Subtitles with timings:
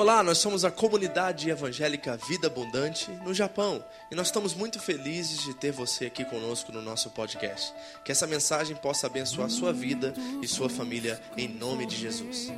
[0.00, 5.42] Olá, nós somos a comunidade evangélica Vida Abundante no Japão e nós estamos muito felizes
[5.42, 7.74] de ter você aqui conosco no nosso podcast.
[8.02, 12.50] Que essa mensagem possa abençoar sua vida e sua família em nome de Jesus.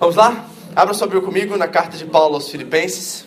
[0.00, 0.50] Vamos lá?
[0.74, 3.24] Abra sua Bíblia comigo na carta de Paulo aos Filipenses.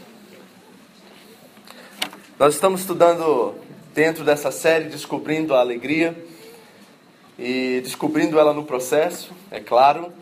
[2.37, 3.65] Nós estamos estudando
[3.97, 6.15] dentro dessa série Descobrindo a Alegria
[7.39, 10.13] e descobrindo ela no processo, é claro.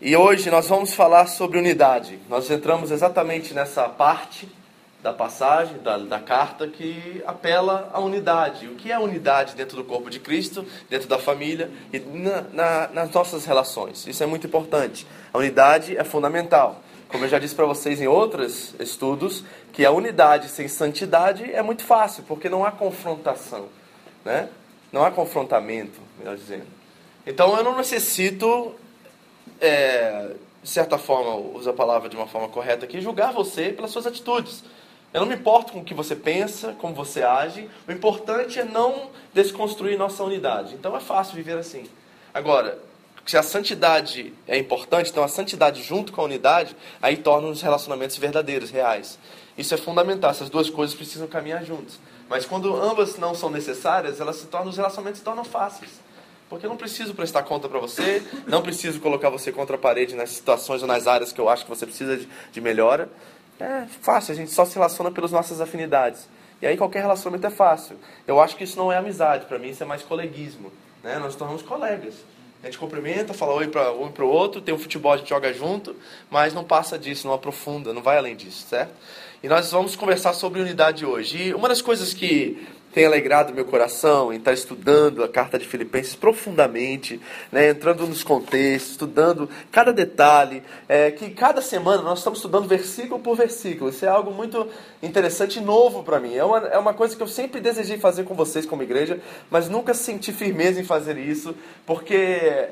[0.00, 2.18] E hoje nós vamos falar sobre unidade.
[2.26, 4.48] Nós entramos exatamente nessa parte
[5.02, 8.66] da passagem, da, da carta, que apela à unidade.
[8.66, 12.88] O que é unidade dentro do corpo de Cristo, dentro da família e na, na,
[12.88, 14.06] nas nossas relações.
[14.06, 15.06] Isso é muito importante.
[15.34, 16.80] A unidade é fundamental.
[17.10, 21.60] Como eu já disse para vocês em outros estudos, que a unidade sem santidade é
[21.60, 23.68] muito fácil, porque não há confrontação,
[24.24, 24.48] né?
[24.92, 26.66] Não há confrontamento, melhor dizendo.
[27.26, 28.74] Então eu não necessito,
[29.60, 33.90] é, de certa forma, uso a palavra de uma forma correta aqui, julgar você pelas
[33.90, 34.62] suas atitudes.
[35.12, 37.68] Eu não me importo com o que você pensa, como você age.
[37.88, 40.74] O importante é não desconstruir nossa unidade.
[40.74, 41.84] Então é fácil viver assim.
[42.32, 42.78] Agora,
[43.30, 47.62] se a santidade é importante, então a santidade junto com a unidade, aí torna os
[47.62, 49.20] relacionamentos verdadeiros, reais.
[49.56, 52.00] Isso é fundamental, essas duas coisas precisam caminhar juntas.
[52.28, 55.92] Mas quando ambas não são necessárias, elas se tornam, os relacionamentos se tornam fáceis.
[56.48, 60.16] Porque eu não preciso prestar conta para você, não preciso colocar você contra a parede
[60.16, 63.08] nas situações ou nas áreas que eu acho que você precisa de, de melhora.
[63.60, 66.28] É fácil, a gente só se relaciona pelas nossas afinidades.
[66.60, 67.96] E aí qualquer relacionamento é fácil.
[68.26, 70.72] Eu acho que isso não é amizade, para mim isso é mais coleguismo.
[71.00, 71.16] Né?
[71.20, 72.16] Nós tornamos colegas.
[72.62, 75.30] A gente cumprimenta, fala oi para um para o outro, tem um futebol, a gente
[75.30, 75.96] joga junto,
[76.30, 78.92] mas não passa disso, não aprofunda, não vai além disso, certo?
[79.42, 81.44] E nós vamos conversar sobre unidade hoje.
[81.48, 85.66] E uma das coisas que tem alegrado meu coração em estar estudando a carta de
[85.66, 87.20] Filipenses profundamente,
[87.52, 93.20] né, entrando nos contextos, estudando cada detalhe, é, que cada semana nós estamos estudando versículo
[93.20, 93.90] por versículo.
[93.90, 94.66] Isso é algo muito
[95.02, 96.34] interessante e novo para mim.
[96.34, 99.20] É uma, é uma coisa que eu sempre desejei fazer com vocês como igreja,
[99.50, 101.54] mas nunca senti firmeza em fazer isso,
[101.86, 102.14] porque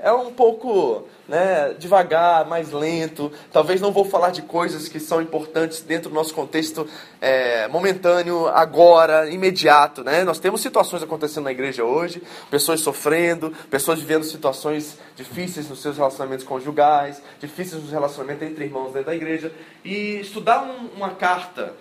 [0.03, 3.31] é um pouco né, devagar, mais lento.
[3.53, 6.89] Talvez não vou falar de coisas que são importantes dentro do nosso contexto
[7.21, 10.03] é, momentâneo, agora, imediato.
[10.09, 10.25] Né?
[10.25, 15.99] Nós temos situações acontecendo na igreja hoje, pessoas sofrendo, pessoas vivendo situações difíceis nos seus
[15.99, 19.53] relacionamentos conjugais, difíceis nos relacionamentos entre irmãos dentro da igreja.
[19.85, 21.75] E estudar um, uma carta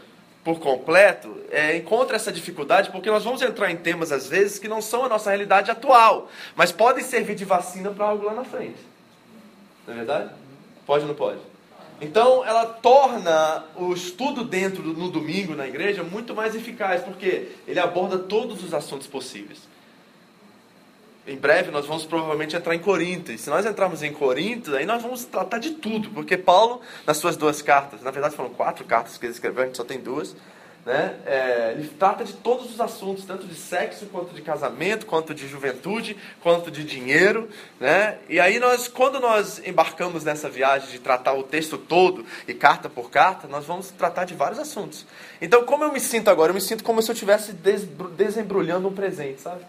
[0.44, 4.68] por completo, é, encontra essa dificuldade porque nós vamos entrar em temas, às vezes, que
[4.68, 8.44] não são a nossa realidade atual, mas podem servir de vacina para algo lá na
[8.44, 8.80] frente.
[9.86, 10.32] Não é verdade?
[10.86, 11.40] Pode ou não pode?
[12.00, 17.50] Então, ela torna o estudo dentro do, no domingo na igreja muito mais eficaz, porque
[17.68, 19.60] ele aborda todos os assuntos possíveis.
[21.28, 23.34] Em breve nós vamos provavelmente entrar em Corinto.
[23.34, 27.18] E se nós entrarmos em Corinto, aí nós vamos tratar de tudo, porque Paulo, nas
[27.18, 30.00] suas duas cartas, na verdade foram quatro cartas que ele escreveu, a gente só tem
[30.00, 30.36] duas,
[30.88, 31.16] né?
[31.26, 35.46] É, ele trata de todos os assuntos, tanto de sexo, quanto de casamento, quanto de
[35.46, 37.50] juventude, quanto de dinheiro.
[37.78, 38.18] Né?
[38.30, 42.88] E aí, nós, quando nós embarcamos nessa viagem de tratar o texto todo e carta
[42.88, 45.06] por carta, nós vamos tratar de vários assuntos.
[45.42, 46.52] Então, como eu me sinto agora?
[46.52, 49.66] Eu me sinto como se eu estivesse desembrulhando um presente, sabe?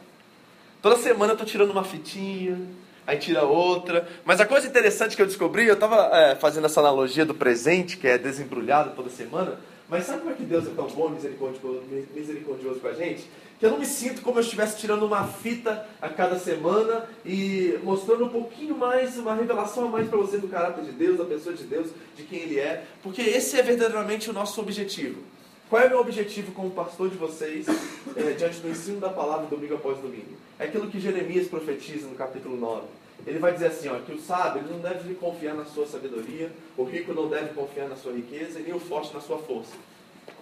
[0.81, 2.61] Toda semana eu estou tirando uma fitinha,
[3.05, 4.07] aí tira outra.
[4.25, 7.97] Mas a coisa interessante que eu descobri, eu estava é, fazendo essa analogia do presente,
[7.97, 9.59] que é desembrulhado toda semana.
[9.89, 11.83] Mas sabe como é que Deus é tão bom, misericordioso,
[12.15, 13.29] misericordioso com a gente?
[13.59, 17.79] Que eu não me sinto como eu estivesse tirando uma fita a cada semana e
[17.83, 21.25] mostrando um pouquinho mais, uma revelação a mais para você do caráter de Deus, da
[21.25, 22.85] pessoa de Deus, de quem Ele é.
[23.03, 25.23] Porque esse é verdadeiramente o nosso objetivo.
[25.71, 27.67] Qual é o meu objetivo como pastor de vocês
[28.15, 30.37] é, diante do ensino da palavra domingo após domingo?
[30.59, 32.83] É aquilo que Jeremias profetiza no capítulo 9
[33.27, 36.85] ele vai dizer assim, ó, que o sábio não deve confiar na sua sabedoria, o
[36.85, 39.75] rico não deve confiar na sua riqueza, nem o forte na sua força.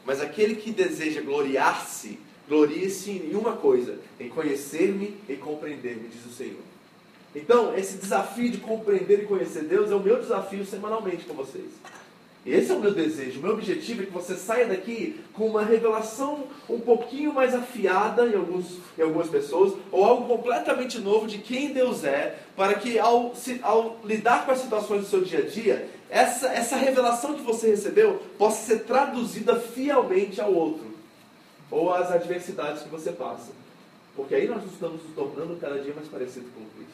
[0.04, 2.19] Mas aquele que deseja gloriar-se,
[2.49, 6.61] glorie-se em uma coisa, em conhecer-me e compreender-me, diz o Senhor.
[7.34, 11.70] Então, esse desafio de compreender e conhecer Deus é o meu desafio semanalmente com vocês.
[12.46, 13.40] Esse é o meu desejo.
[13.40, 18.25] O meu objetivo é que você saia daqui com uma revelação um pouquinho mais afiada
[18.25, 23.00] em, alguns, em algumas pessoas, ou algo completamente novo de quem Deus é, para que
[23.00, 27.34] ao, se, ao lidar com as situações do seu dia a dia, essa, essa revelação
[27.34, 30.87] que você recebeu possa ser traduzida fielmente ao outro,
[31.69, 33.50] ou às adversidades que você passa.
[34.14, 36.86] Porque aí nós estamos nos tornando cada dia mais parecidos com Cristo.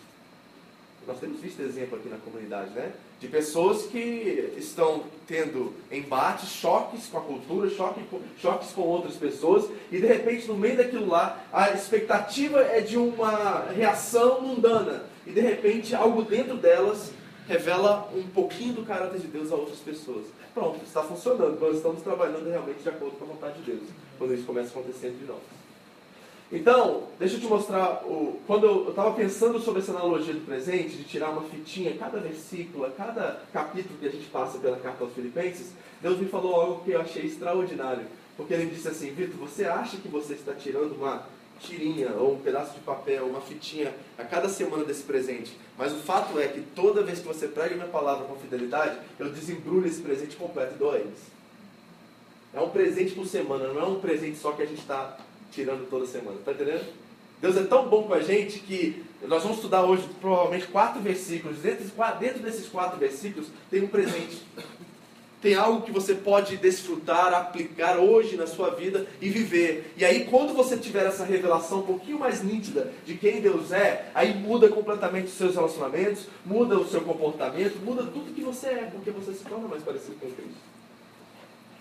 [1.07, 2.93] Nós temos visto exemplo aqui na comunidade, né?
[3.21, 8.01] De pessoas que estão tendo embates, choques com a cultura, choque,
[8.39, 12.97] choques com outras pessoas, e de repente, no meio daquilo lá, a expectativa é de
[12.97, 17.13] uma reação mundana, e de repente, algo dentro delas
[17.47, 20.27] revela um pouquinho do caráter de Deus a outras pessoas.
[20.55, 21.59] Pronto, está funcionando.
[21.59, 23.89] Nós estamos trabalhando realmente de acordo com a vontade de Deus,
[24.19, 25.41] quando isso começa a acontecer entre nós.
[26.53, 30.99] Então, deixa eu te mostrar, o, quando eu estava pensando sobre essa analogia do presente,
[30.99, 35.15] de tirar uma fitinha, cada versículo, cada capítulo que a gente passa pela carta aos
[35.15, 35.73] Filipenses,
[36.03, 38.05] Deus me falou algo que eu achei extraordinário.
[38.37, 41.27] Porque ele disse assim, Vitor, você acha que você está tirando uma
[41.59, 45.57] tirinha, ou um pedaço de papel, uma fitinha a cada semana desse presente.
[45.79, 49.31] Mas o fato é que toda vez que você prega minha palavra com fidelidade, eu
[49.31, 51.33] desembrulho esse presente completo e dou a eles.
[52.53, 55.17] É um presente por semana, não é um presente só que a gente está
[55.53, 56.39] tirando toda semana.
[56.39, 56.85] Está entendendo?
[57.41, 61.59] Deus é tão bom com a gente que nós vamos estudar hoje provavelmente quatro versículos.
[61.59, 61.85] Dentro,
[62.19, 64.43] dentro desses quatro versículos tem um presente.
[65.41, 69.93] Tem algo que você pode desfrutar, aplicar hoje na sua vida e viver.
[69.97, 74.09] E aí, quando você tiver essa revelação um pouquinho mais nítida de quem Deus é,
[74.15, 78.91] aí muda completamente os seus relacionamentos, muda o seu comportamento, muda tudo que você é,
[78.93, 80.72] porque você se torna mais parecido com Cristo.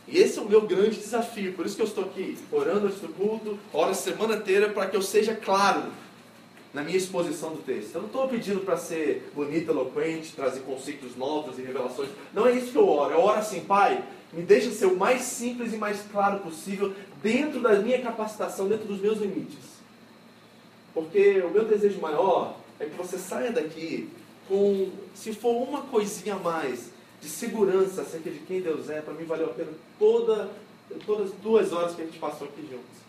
[0.08, 3.00] E esse é o meu grande desafio, por isso que eu estou aqui, orando antes
[3.00, 5.84] do culto, oro a semana inteira para que eu seja claro
[6.74, 7.96] na minha exposição do texto.
[7.96, 12.10] Eu não estou pedindo para ser bonito, eloquente, trazer conceitos novos e revelações.
[12.34, 13.14] Não é isso que eu oro.
[13.14, 17.60] Eu oro assim, Pai, me deixa ser o mais simples e mais claro possível dentro
[17.60, 19.72] da minha capacitação, dentro dos meus limites.
[20.94, 24.10] Porque o meu desejo maior é que você saia daqui
[24.48, 26.91] com, se for uma coisinha a mais,
[27.22, 29.70] de segurança acerca de quem Deus é, para mim valeu a pena
[30.00, 30.50] toda,
[31.06, 33.02] todas as duas horas que a gente passou aqui juntos.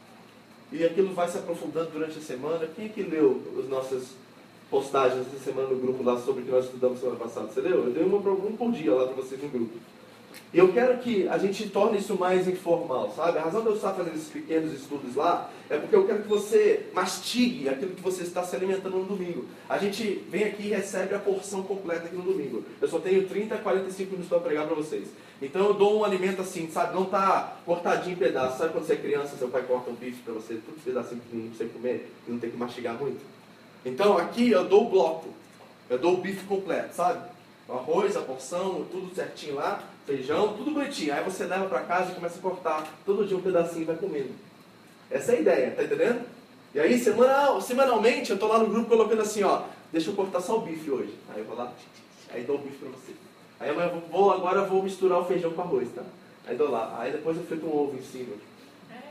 [0.71, 2.69] E aquilo vai se aprofundando durante a semana.
[2.77, 4.11] Quem é que leu as nossas
[4.71, 7.49] postagens essa semana no grupo lá sobre o que nós estudamos semana passada?
[7.49, 7.85] Você leu?
[7.85, 9.79] Eu dei uma um por dia lá para vocês no grupo.
[10.55, 13.39] Eu quero que a gente torne isso mais informal, sabe?
[13.39, 16.29] A razão de eu estar fazendo esses pequenos estudos lá é porque eu quero que
[16.29, 19.47] você mastigue aquilo que você está se alimentando no domingo.
[19.67, 22.63] A gente vem aqui e recebe a porção completa aqui no domingo.
[22.83, 25.09] Eu só tenho 30, 45 minutos para pregar para vocês.
[25.41, 26.95] Então eu dou um alimento assim, sabe?
[26.95, 28.59] Não está cortadinho em pedaços.
[28.59, 31.39] Sabe quando você é criança, seu pai corta um bife para você, tudo pedacinho para
[31.57, 33.25] você comer e não tem que mastigar muito?
[33.87, 35.31] Então aqui eu dou o bloco.
[35.89, 37.27] Eu dou o bife completo, sabe?
[37.67, 41.15] O arroz, a porção, tudo certinho lá feijão, tudo bonitinho.
[41.15, 43.97] Aí você leva para casa e começa a cortar todo dia um pedacinho e vai
[43.97, 44.31] comendo.
[45.11, 46.25] Essa é a ideia, tá entendendo?
[46.75, 49.63] E aí, semanal, semanalmente, eu tô lá no grupo colocando assim, ó,
[49.93, 51.15] deixa eu cortar só o bife hoje.
[51.33, 51.73] Aí eu vou lá,
[52.31, 53.13] aí dou o bife para você.
[53.61, 56.03] Aí amanhã eu vou, agora eu vou misturar o feijão com arroz, tá?
[56.47, 56.97] Aí dou lá.
[56.99, 58.35] Aí depois eu frito um ovo em cima.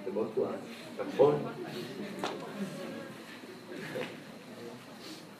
[0.05, 0.55] Eu boto lá.
[0.97, 1.39] Tá bom?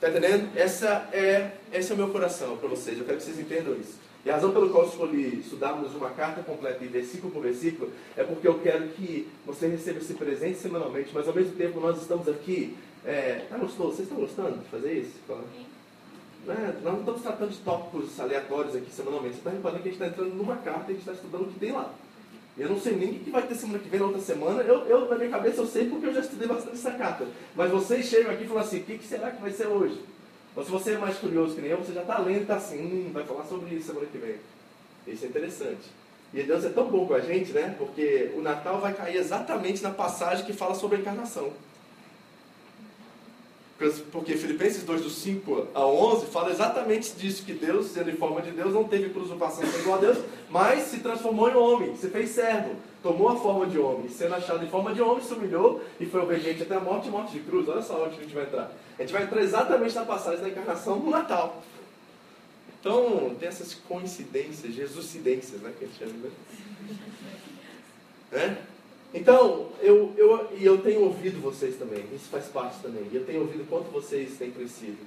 [0.02, 0.50] Tá entendendo?
[0.58, 2.98] Essa é, esse é o meu coração para vocês.
[2.98, 4.00] Eu quero que vocês entendam isso.
[4.26, 8.24] E a razão pela qual eu escolhi estudarmos uma carta completa, versículo por versículo, é
[8.24, 12.28] porque eu quero que você receba esse presente semanalmente, mas ao mesmo tempo nós estamos
[12.28, 12.76] aqui.
[13.06, 13.96] É, tá gostoso?
[13.96, 15.20] Vocês estão gostando de fazer isso?
[16.48, 19.36] É, nós não estamos tratando de tópicos aleatórios aqui semanalmente.
[19.36, 21.44] Você está reparando que a gente está entrando numa carta e a gente está estudando
[21.44, 21.94] o que tem lá.
[22.58, 24.62] Eu não sei nem o que vai ter semana que vem, na outra semana.
[24.62, 27.26] Eu, eu, na minha cabeça, eu sei porque eu já estudei bastante essa carta.
[27.56, 30.02] Mas vocês chegam aqui e falam assim: o que, será que vai ser hoje?
[30.52, 32.82] Então, se você é mais curioso que nem eu, você já está lendo está assim,
[32.82, 34.36] hum, vai falar sobre isso semana que vem.
[35.08, 35.90] Isso é interessante.
[36.34, 37.76] E Deus é tão bom com a gente, né?
[37.78, 41.52] Porque o Natal vai cair exatamente na passagem que fala sobre a encarnação.
[44.12, 48.42] Porque Filipenses 2, do 5 a 11, fala exatamente disso, que Deus, sendo em forma
[48.42, 50.18] de Deus, não teve por usurpação igual a Deus,
[50.50, 54.64] mas se transformou em homem, se fez servo, tomou a forma de homem, sendo achado
[54.64, 57.40] em forma de homem, se humilhou e foi obediente até a morte e morte de
[57.40, 57.68] cruz.
[57.68, 58.72] Olha só onde a gente vai entrar.
[58.98, 61.64] A gente vai entrar exatamente na passagem da encarnação no Natal.
[62.80, 66.32] Então, tem essas coincidências, jesuscidências, né, que a gente chama, né?
[68.34, 68.71] É?
[69.14, 73.08] Então, eu, eu, e eu tenho ouvido vocês também, isso faz parte também.
[73.12, 74.98] E eu tenho ouvido quanto vocês têm crescido.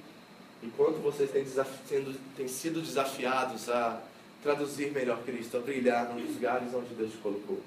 [0.61, 4.01] E quanto vocês têm, sendo, têm sido desafiados a
[4.43, 7.59] traduzir melhor Cristo, a brilhar nos lugares onde Deus te colocou.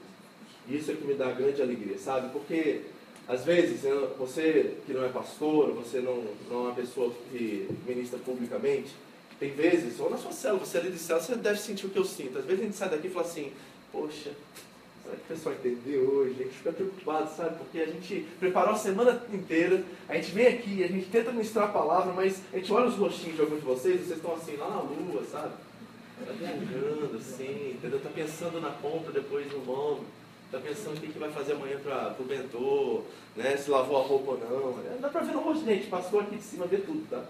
[0.68, 2.30] E isso é que me dá grande alegria, sabe?
[2.32, 2.82] Porque,
[3.26, 3.80] às vezes,
[4.16, 8.94] você que não é pastor, você não, não é uma pessoa que ministra publicamente,
[9.40, 11.90] tem vezes, ou na sua célula, você é líder de célula, você deve sentir o
[11.90, 12.38] que eu sinto.
[12.38, 13.52] Às vezes a gente sai daqui e fala assim,
[13.90, 14.30] poxa,
[15.08, 16.34] Será que o pessoal entendeu hoje?
[16.38, 17.56] A gente fica preocupado, sabe?
[17.56, 21.68] Porque a gente preparou a semana inteira, a gente vem aqui, a gente tenta ministrar
[21.68, 24.56] a palavra, mas a gente olha os rostinhos de alguns de vocês, vocês estão assim,
[24.56, 25.54] lá na lua, sabe?
[26.20, 27.96] Está viajando, assim, entendeu?
[27.98, 30.00] Está pensando na compra depois no nome.
[30.44, 33.02] Está pensando o que, que vai fazer amanhã para o bentor,
[33.36, 33.56] né?
[33.56, 34.92] se lavou a roupa ou não.
[34.92, 35.86] É, dá para ver no rosto, gente.
[35.88, 37.22] Pastor aqui de cima vê tudo, tá?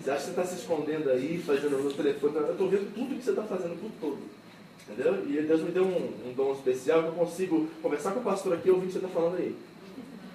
[0.00, 2.36] Você acha que você está se escondendo aí, fazendo no telefone?
[2.36, 4.41] Eu estou vendo tudo que você está fazendo o tempo todo.
[4.88, 5.24] Entendeu?
[5.28, 8.54] E Deus me deu um, um, dom especial que eu consigo conversar com o pastor
[8.54, 9.56] aqui e ouvir o que você está falando aí.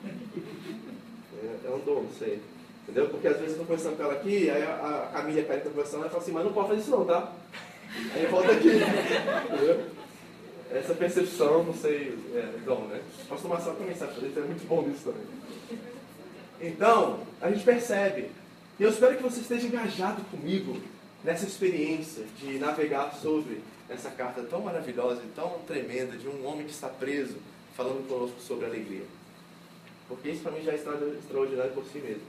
[1.39, 2.41] É, é, um dom, não sei.
[2.81, 3.09] Entendeu?
[3.09, 5.59] Porque às vezes eu estou conversando com ela aqui, aí a, a Camila e a
[5.59, 7.31] conversando, ela fala assim, mas não pode fazer isso não, tá?
[8.15, 8.69] Aí volta aqui.
[8.69, 9.85] Entendeu?
[10.71, 13.01] essa percepção, não sei, é dom, né?
[13.23, 15.79] O pastor Marcelo também sabe fazer, ele é muito bom nisso também.
[16.59, 18.29] Então, a gente percebe.
[18.79, 20.77] E eu espero que você esteja engajado comigo
[21.23, 26.65] nessa experiência de navegar sobre essa carta tão maravilhosa e tão tremenda de um homem
[26.65, 27.37] que está preso,
[27.75, 29.03] falando conosco sobre alegria.
[30.07, 32.23] Porque isso para mim já é extraordinário por si mesmo.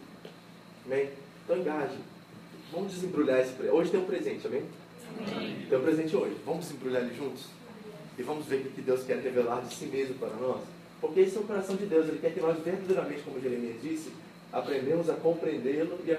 [0.85, 1.11] Amém?
[1.45, 1.99] Então engaje.
[2.73, 3.77] Vamos desembrulhar esse presente.
[3.77, 4.65] Hoje tem um presente, amém?
[5.27, 5.67] amém?
[5.69, 6.37] Tem um presente hoje.
[6.45, 7.47] Vamos desembrulhar ele juntos?
[8.19, 10.61] E vamos ver o que Deus quer revelar de si mesmo para nós.
[11.01, 12.09] Porque esse é o coração de Deus.
[12.09, 14.13] Ele quer que nós verdadeiramente, como Jeremias disse,
[14.53, 16.19] aprendemos a compreendê-lo e a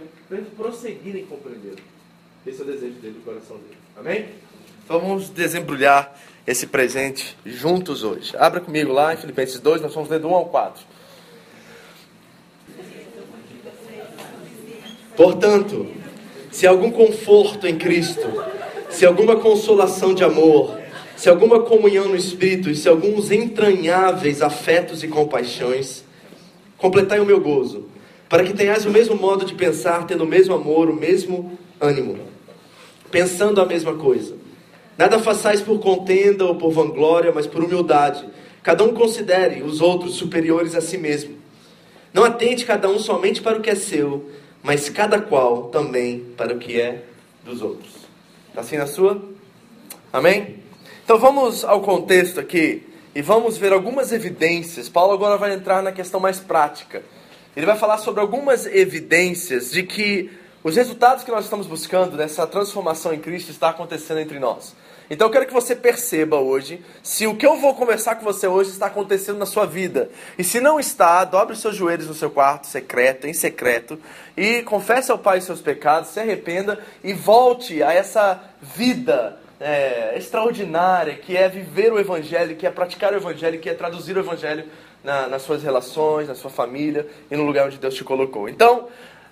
[0.56, 1.80] prosseguir em compreendê-lo.
[2.48, 3.78] Esse é o desejo dele, do coração dele.
[3.98, 4.30] Amém?
[4.90, 6.16] Vamos desembrulhar
[6.48, 8.36] esse presente juntos hoje.
[8.36, 10.84] Abra comigo lá em Filipenses 2, nós vamos ler do 1 ao 4.
[15.16, 15.86] Portanto,
[16.50, 18.44] se algum conforto em Cristo,
[18.90, 20.80] se alguma consolação de amor,
[21.16, 26.04] se alguma comunhão no Espírito e se alguns entranháveis afetos e compaixões,
[26.80, 27.88] completai o meu gozo,
[28.28, 32.18] para que tenhais o mesmo modo de pensar, tendo o mesmo amor, o mesmo ânimo,
[33.12, 34.39] pensando a mesma coisa.
[35.00, 38.28] Nada façais por contenda ou por vanglória, mas por humildade.
[38.62, 41.38] Cada um considere os outros superiores a si mesmo.
[42.14, 44.30] Não atente cada um somente para o que é seu,
[44.62, 47.06] mas cada qual também para o que é
[47.46, 47.94] dos outros.
[48.50, 49.24] Está assim na sua?
[50.12, 50.58] Amém?
[51.06, 52.84] Então vamos ao contexto aqui
[53.16, 54.90] e vamos ver algumas evidências.
[54.90, 57.04] Paulo agora vai entrar na questão mais prática.
[57.56, 60.30] Ele vai falar sobre algumas evidências de que
[60.62, 64.76] os resultados que nós estamos buscando nessa transformação em Cristo está acontecendo entre nós.
[65.10, 68.48] Então eu quero que você perceba hoje se o que eu vou conversar com você
[68.48, 70.10] hoje está acontecendo na sua vida.
[70.38, 74.00] E se não está, dobre os seus joelhos no seu quarto secreto, em secreto,
[74.38, 81.16] e confesse ao Pai seus pecados, se arrependa e volte a essa vida é, extraordinária,
[81.16, 84.66] que é viver o Evangelho, que é praticar o Evangelho, que é traduzir o Evangelho
[85.04, 88.48] na, nas suas relações, na sua família e no lugar onde Deus te colocou.
[88.48, 88.88] Então,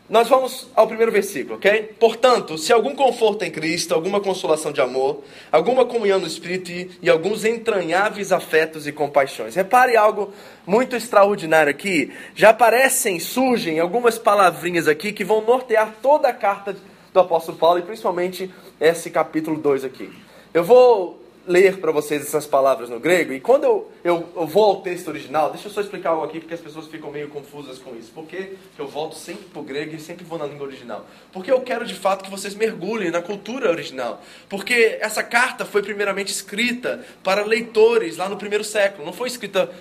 [0.10, 1.96] nós vamos ao primeiro versículo, ok?
[2.00, 5.22] Portanto, se algum conforto em Cristo, alguma consolação de amor,
[5.52, 9.56] alguma comunhão no Espírito e, e alguns entranháveis afetos e compaixões.
[9.56, 10.34] Repare algo
[10.66, 12.14] muito extraordinário aqui.
[12.34, 16.78] Já aparecem, surgem algumas palavrinhas aqui que vão nortear toda a carta
[17.14, 18.50] do apóstolo Paulo e principalmente
[18.80, 20.10] esse capítulo 2 aqui.
[20.54, 24.66] Eu vou ler para vocês essas palavras no grego e quando eu, eu, eu, vou
[24.66, 27.80] ao texto original, deixa eu só explicar algo aqui porque as pessoas ficam meio confusas
[27.80, 28.12] com isso.
[28.12, 31.06] Por que eu volto sempre para o grego e sempre vou na língua original?
[31.32, 34.22] Porque eu quero de fato que vocês mergulhem na cultura original.
[34.50, 39.72] Porque essa carta foi primeiramente escrita para leitores lá no primeiro século, não foi escrita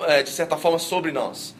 [0.00, 1.54] é, de certa forma sobre nós.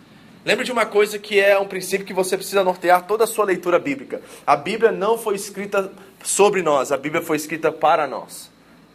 [0.44, 3.44] Lembre de uma coisa que é um princípio que você precisa nortear toda a sua
[3.44, 4.20] leitura bíblica.
[4.44, 5.92] A Bíblia não foi escrita
[6.24, 8.51] sobre nós, a Bíblia foi escrita para nós.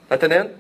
[0.10, 0.52] Está entendendo?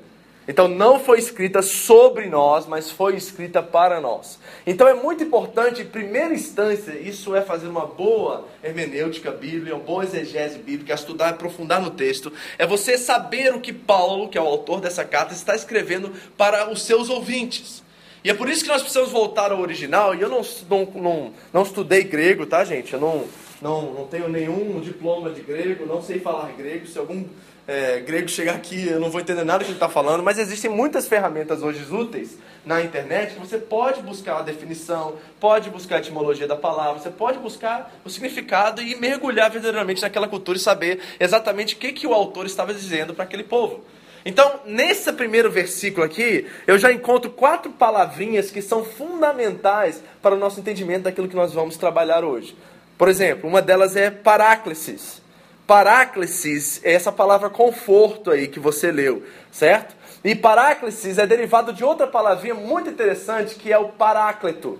[0.47, 4.39] Então não foi escrita sobre nós, mas foi escrita para nós.
[4.65, 9.83] Então é muito importante, em primeira instância, isso é fazer uma boa hermenêutica bíblica, uma
[9.83, 12.31] boa exegese bíblica, estudar, aprofundar no texto.
[12.57, 16.69] É você saber o que Paulo, que é o autor dessa carta, está escrevendo para
[16.71, 17.83] os seus ouvintes.
[18.23, 20.15] E é por isso que nós precisamos voltar ao original.
[20.15, 22.93] E eu não, não, não, não estudei grego, tá, gente?
[22.93, 23.25] Eu não,
[23.61, 26.85] não, não tenho nenhum diploma de grego, não sei falar grego.
[26.87, 27.25] Se algum
[27.67, 30.23] é, grego chegar aqui, eu não vou entender nada que ele está falando.
[30.23, 35.69] Mas existem muitas ferramentas hoje úteis na internet que você pode buscar a definição, pode
[35.69, 40.57] buscar a etimologia da palavra, você pode buscar o significado e mergulhar verdadeiramente naquela cultura
[40.57, 43.83] e saber exatamente o que, que o autor estava dizendo para aquele povo.
[44.25, 50.37] Então, nesse primeiro versículo aqui, eu já encontro quatro palavrinhas que são fundamentais para o
[50.37, 52.53] nosso entendimento daquilo que nós vamos trabalhar hoje.
[52.97, 55.21] Por exemplo, uma delas é paráclesis.
[55.67, 59.95] Paráclesis é essa palavra conforto aí que você leu, certo?
[60.23, 64.79] E paráclesis é derivado de outra palavrinha muito interessante que é o paráclito.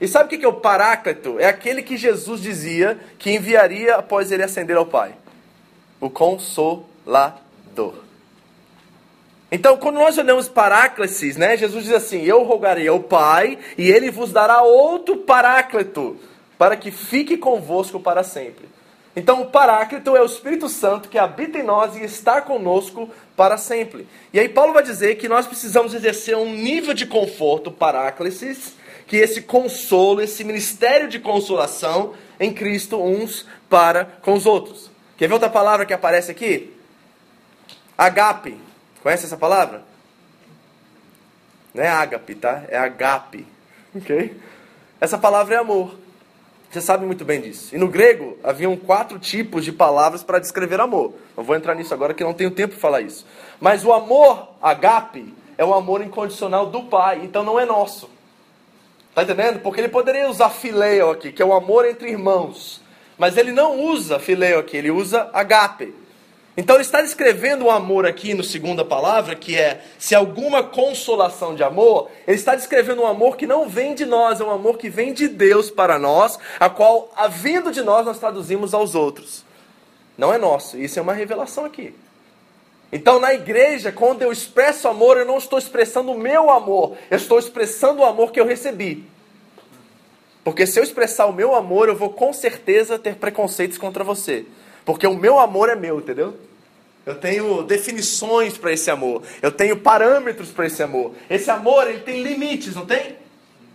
[0.00, 1.38] E sabe o que é o paráclito?
[1.38, 5.14] É aquele que Jesus dizia que enviaria após ele ascender ao Pai.
[6.00, 7.94] O consolador.
[9.50, 14.10] Então, quando nós olhamos Paráclesis, né, Jesus diz assim: Eu rogarei ao Pai, e ele
[14.10, 16.16] vos dará outro Paráclito,
[16.58, 18.71] para que fique convosco para sempre.
[19.14, 23.58] Então, o Paráclito é o Espírito Santo que habita em nós e está conosco para
[23.58, 24.08] sempre.
[24.32, 28.74] E aí, Paulo vai dizer que nós precisamos exercer um nível de conforto, Paráclisis,
[29.06, 34.90] que esse consolo, esse ministério de consolação em Cristo uns para com os outros.
[35.18, 36.74] Quer ver outra palavra que aparece aqui?
[37.96, 38.58] Agape.
[39.02, 39.82] Conhece essa palavra?
[41.74, 42.64] Não é ágape, tá?
[42.68, 43.46] É agape.
[43.94, 44.40] Ok?
[45.00, 46.01] Essa palavra é amor.
[46.72, 47.74] Você sabe muito bem disso.
[47.74, 51.12] E no grego, haviam quatro tipos de palavras para descrever amor.
[51.36, 53.26] Não vou entrar nisso agora que não tenho tempo para falar isso.
[53.60, 58.08] Mas o amor agape é o amor incondicional do Pai, então não é nosso.
[59.14, 59.60] Tá entendendo?
[59.60, 62.80] Porque ele poderia usar filéu aqui, que é o amor entre irmãos.
[63.18, 65.94] Mas ele não usa filéu aqui, ele usa agape.
[66.56, 71.54] Então ele está descrevendo o amor aqui no segunda palavra, que é se alguma consolação
[71.54, 74.76] de amor, ele está descrevendo um amor que não vem de nós, é um amor
[74.76, 79.44] que vem de Deus para nós, a qual, vindo de nós, nós traduzimos aos outros.
[80.16, 81.94] Não é nosso, isso é uma revelação aqui.
[82.92, 87.16] Então, na igreja, quando eu expresso amor, eu não estou expressando o meu amor, eu
[87.16, 89.06] estou expressando o amor que eu recebi.
[90.44, 94.44] Porque se eu expressar o meu amor, eu vou com certeza ter preconceitos contra você.
[94.84, 96.36] Porque o meu amor é meu, entendeu?
[97.04, 99.22] Eu tenho definições para esse amor.
[99.40, 101.14] Eu tenho parâmetros para esse amor.
[101.28, 103.16] Esse amor, ele tem limites, não tem?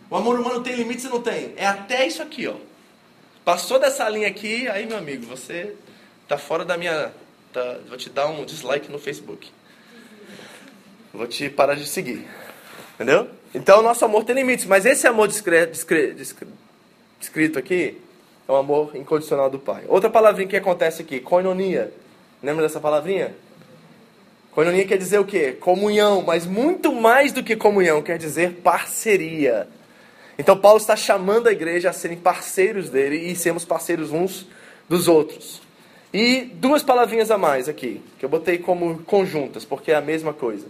[0.09, 1.53] O amor humano tem limites e não tem?
[1.57, 2.55] É até isso aqui, ó.
[3.43, 5.73] Passou dessa linha aqui, aí, meu amigo, você
[6.27, 7.11] tá fora da minha.
[7.51, 9.51] Tá, vou te dar um dislike no Facebook.
[11.13, 12.25] Vou te parar de seguir.
[12.95, 13.29] Entendeu?
[13.53, 14.65] Então, nosso amor tem limites.
[14.65, 15.71] Mas esse amor descrito,
[17.19, 18.01] descrito aqui,
[18.47, 19.83] é o amor incondicional do Pai.
[19.87, 21.91] Outra palavrinha que acontece aqui, koinonia.
[22.41, 23.35] Lembra dessa palavrinha?
[24.51, 25.51] Koinonia quer dizer o quê?
[25.51, 29.67] Comunhão, mas muito mais do que comunhão, quer dizer parceria.
[30.39, 34.47] Então Paulo está chamando a igreja a serem parceiros dele e sermos parceiros uns
[34.87, 35.61] dos outros.
[36.13, 40.33] E duas palavrinhas a mais aqui, que eu botei como conjuntas, porque é a mesma
[40.33, 40.65] coisa.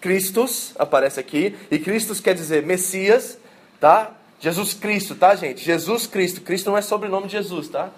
[0.00, 3.38] Cristos aparece aqui, e Cristos quer dizer Messias,
[3.78, 4.17] tá?
[4.40, 5.64] Jesus Cristo, tá, gente?
[5.64, 6.40] Jesus Cristo.
[6.40, 7.90] Cristo não é sobrenome de Jesus, tá?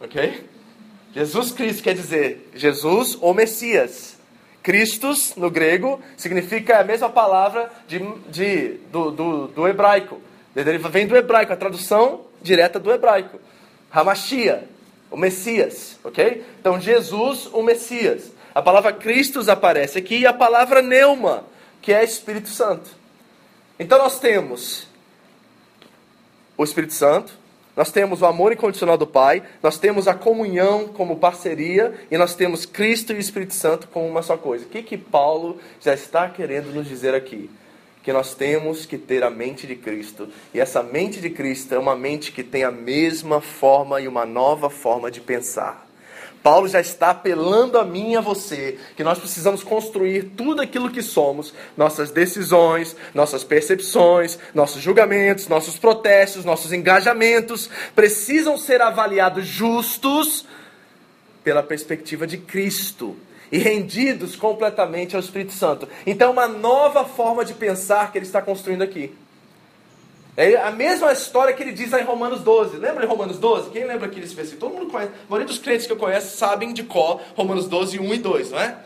[0.00, 0.44] Ok?
[1.14, 4.16] Jesus Cristo quer dizer Jesus ou Messias.
[4.62, 10.20] Cristos, no grego, significa a mesma palavra de, de, do, do, do hebraico.
[10.54, 13.38] Ele vem do hebraico, a tradução direta do hebraico.
[13.92, 14.68] Hamashia,
[15.10, 16.44] o Messias, ok?
[16.58, 18.32] Então, Jesus, o Messias.
[18.54, 21.44] A palavra Cristos aparece aqui e a palavra Neuma,
[21.80, 22.90] que é Espírito Santo.
[23.78, 24.86] Então nós temos
[26.56, 27.32] o Espírito Santo,
[27.76, 32.34] nós temos o amor incondicional do Pai, nós temos a comunhão como parceria e nós
[32.34, 34.64] temos Cristo e o Espírito Santo como uma só coisa.
[34.64, 37.50] O que que Paulo já está querendo nos dizer aqui?
[38.02, 40.28] Que nós temos que ter a mente de Cristo.
[40.54, 44.24] E essa mente de Cristo é uma mente que tem a mesma forma e uma
[44.24, 45.85] nova forma de pensar.
[46.46, 50.92] Paulo já está apelando a mim e a você que nós precisamos construir tudo aquilo
[50.92, 59.44] que somos, nossas decisões, nossas percepções, nossos julgamentos, nossos protestos, nossos engajamentos, precisam ser avaliados
[59.44, 60.46] justos
[61.42, 63.16] pela perspectiva de Cristo
[63.50, 65.88] e rendidos completamente ao Espírito Santo.
[66.06, 69.12] Então, uma nova forma de pensar que ele está construindo aqui.
[70.36, 72.76] É a mesma história que ele diz lá em Romanos 12.
[72.76, 73.70] Lembra em Romanos 12?
[73.70, 74.70] Quem lembra aquele versículo?
[74.70, 75.12] Todo mundo conhece.
[75.12, 78.50] A maioria dos crentes que eu conheço sabem de cor Romanos 12, 1 e 2,
[78.50, 78.76] não é?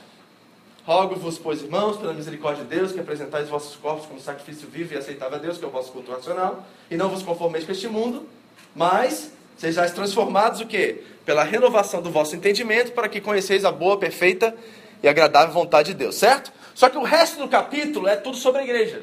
[0.86, 4.94] Rogo-vos, pois, irmãos, pela misericórdia de Deus, que apresentais os vossos corpos como sacrifício vivo
[4.94, 7.72] e aceitável a Deus, que é o vosso culto racional, e não vos conformeis com
[7.72, 8.28] este mundo,
[8.74, 11.02] mas sejais transformados o quê?
[11.24, 14.54] Pela renovação do vosso entendimento, para que conheceis a boa, perfeita
[15.02, 16.52] e agradável vontade de Deus, certo?
[16.74, 19.02] Só que o resto do capítulo é tudo sobre a igreja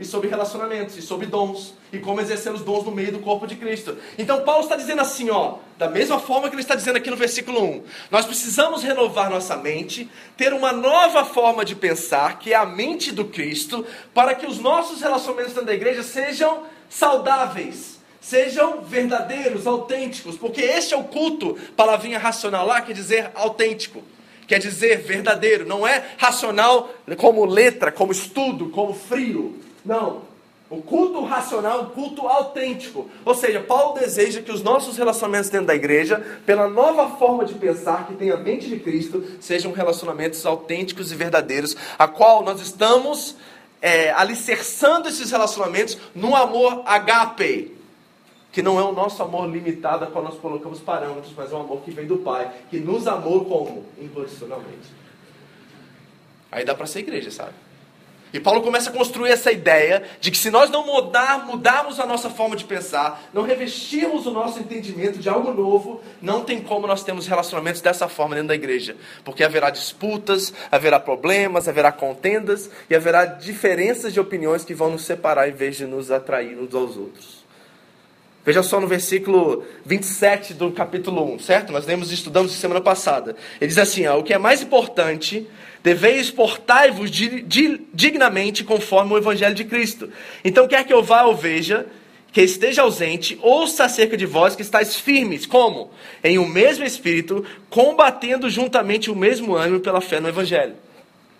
[0.00, 3.46] e sobre relacionamentos, e sobre dons, e como exercer os dons no meio do corpo
[3.46, 3.96] de Cristo.
[4.16, 7.16] Então Paulo está dizendo assim, ó, da mesma forma que ele está dizendo aqui no
[7.16, 12.56] versículo 1, nós precisamos renovar nossa mente, ter uma nova forma de pensar, que é
[12.56, 13.84] a mente do Cristo,
[14.14, 20.94] para que os nossos relacionamentos dentro da igreja sejam saudáveis, sejam verdadeiros, autênticos, porque este
[20.94, 24.02] é o culto, palavrinha racional lá, quer dizer autêntico
[24.46, 30.22] quer dizer verdadeiro, não é racional como letra, como estudo, como frio, não.
[30.70, 33.08] O culto racional, o culto autêntico.
[33.24, 37.54] Ou seja, Paulo deseja que os nossos relacionamentos dentro da igreja, pela nova forma de
[37.54, 42.60] pensar que tem a mente de Cristo, sejam relacionamentos autênticos e verdadeiros, a qual nós
[42.60, 43.34] estamos
[43.80, 47.74] é, alicerçando esses relacionamentos no amor agape,
[48.52, 51.60] que não é o nosso amor limitado a qual nós colocamos parâmetros, mas é um
[51.60, 53.86] amor que vem do Pai, que nos amou como?
[53.98, 54.92] Incondicionalmente.
[56.52, 57.52] Aí dá para ser igreja, sabe?
[58.32, 62.06] E Paulo começa a construir essa ideia de que se nós não mudar, mudarmos a
[62.06, 66.86] nossa forma de pensar, não revestirmos o nosso entendimento de algo novo, não tem como
[66.86, 68.96] nós termos relacionamentos dessa forma dentro da igreja.
[69.24, 75.04] Porque haverá disputas, haverá problemas, haverá contendas e haverá diferenças de opiniões que vão nos
[75.04, 77.38] separar em vez de nos atrair uns aos outros.
[78.44, 81.70] Veja só no versículo 27 do capítulo 1, certo?
[81.70, 83.36] Nós lemos e estudamos semana passada.
[83.60, 85.46] Ele diz assim: ó, o que é mais importante
[85.82, 90.10] Deveis portai-vos dignamente conforme o Evangelho de Cristo.
[90.44, 91.86] Então, quer que eu vá ou veja,
[92.32, 95.46] que esteja ausente, ouça acerca de vós que estáis firmes.
[95.46, 95.90] Como?
[96.22, 100.74] Em o um mesmo Espírito, combatendo juntamente o mesmo ânimo pela fé no Evangelho.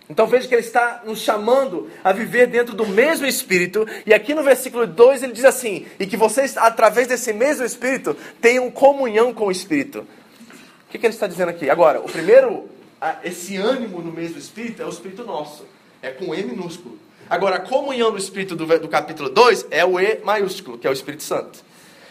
[0.09, 3.85] Então veja que ele está nos chamando a viver dentro do mesmo Espírito.
[4.07, 8.17] E aqui no versículo 2 ele diz assim: E que vocês, através desse mesmo Espírito,
[8.41, 9.99] tenham comunhão com o Espírito.
[9.99, 11.69] O que, que ele está dizendo aqui?
[11.69, 12.67] Agora, o primeiro
[13.23, 15.65] esse ânimo no mesmo Espírito é o Espírito nosso.
[16.01, 16.97] É com E minúsculo.
[17.29, 20.89] Agora, a comunhão no Espírito do, do capítulo 2 é o E maiúsculo, que é
[20.89, 21.63] o Espírito Santo.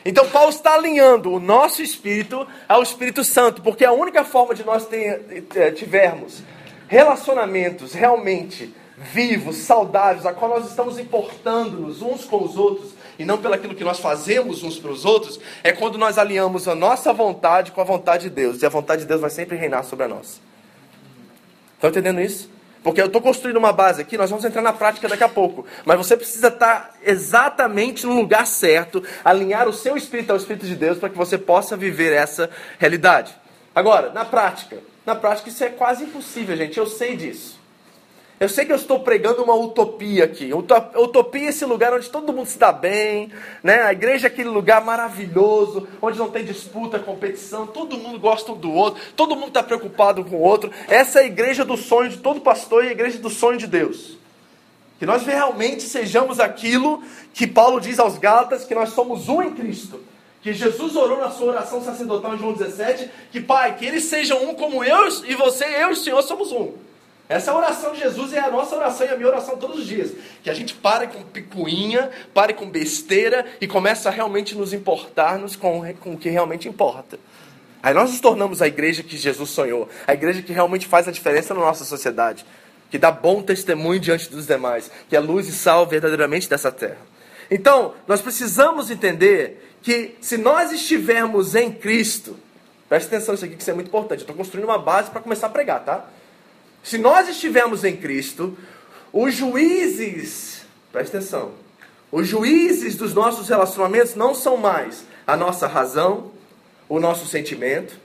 [0.05, 4.65] Então, Paulo está alinhando o nosso espírito ao Espírito Santo, porque a única forma de
[4.65, 5.43] nós ter,
[5.75, 6.43] tivermos
[6.87, 13.39] relacionamentos realmente vivos, saudáveis, a qual nós estamos importando-nos uns com os outros, e não
[13.39, 17.13] pelo aquilo que nós fazemos uns para os outros, é quando nós alinhamos a nossa
[17.13, 20.07] vontade com a vontade de Deus, e a vontade de Deus vai sempre reinar sobre
[20.07, 20.48] a nossa.
[21.79, 22.51] Estão entendendo isso?
[22.83, 25.65] Porque eu estou construindo uma base aqui, nós vamos entrar na prática daqui a pouco.
[25.85, 30.75] Mas você precisa estar exatamente no lugar certo, alinhar o seu espírito ao Espírito de
[30.75, 33.35] Deus para que você possa viver essa realidade.
[33.75, 34.79] Agora, na prática.
[35.07, 36.79] Na prática isso é quase impossível, gente.
[36.79, 37.58] Eu sei disso.
[38.41, 40.53] Eu sei que eu estou pregando uma utopia aqui.
[40.55, 43.33] Utopia é esse lugar onde todo mundo se dá bem,
[43.65, 43.83] né?
[43.83, 48.57] A igreja é aquele lugar maravilhoso, onde não tem disputa, competição, todo mundo gosta um
[48.57, 50.71] do outro, todo mundo está preocupado com o outro.
[50.87, 53.67] Essa é a igreja do sonho de todo pastor e a igreja do sonho de
[53.67, 54.17] Deus.
[55.01, 57.03] Que nós realmente sejamos aquilo
[57.35, 60.01] que Paulo diz aos Gálatas, que nós somos um em Cristo.
[60.43, 64.49] Que Jesus orou na sua oração sacerdotal em João 17, que Pai, que eles sejam
[64.49, 66.73] um como eu e você, eu e o Senhor somos um.
[67.29, 70.13] Essa oração de Jesus é a nossa oração e a minha oração todos os dias.
[70.43, 75.55] Que a gente pare com picuinha, pare com besteira e comece a realmente nos importar-nos
[75.55, 77.19] com, com o que realmente importa.
[77.83, 81.13] Aí nós nos tornamos a igreja que Jesus sonhou, a igreja que realmente faz a
[81.13, 82.47] diferença na nossa sociedade,
[82.91, 86.99] que dá bom testemunho diante dos demais, que é luz e sal verdadeiramente dessa terra.
[87.51, 92.37] Então, nós precisamos entender que se nós estivermos em Cristo,
[92.89, 94.21] preste atenção nisso aqui que isso é muito importante.
[94.21, 96.09] Eu estou construindo uma base para começar a pregar, tá?
[96.83, 98.57] Se nós estivermos em Cristo,
[99.13, 100.63] os juízes,
[100.93, 101.53] preste atenção,
[102.11, 106.31] os juízes dos nossos relacionamentos não são mais a nossa razão,
[106.89, 107.99] o nosso sentimento,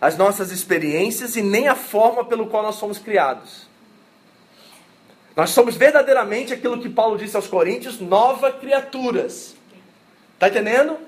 [0.00, 3.68] as nossas experiências e nem a forma pelo qual nós somos criados.
[5.36, 9.54] Nós somos verdadeiramente aquilo que Paulo disse aos Coríntios, nova criaturas.
[10.34, 10.98] Está entendendo?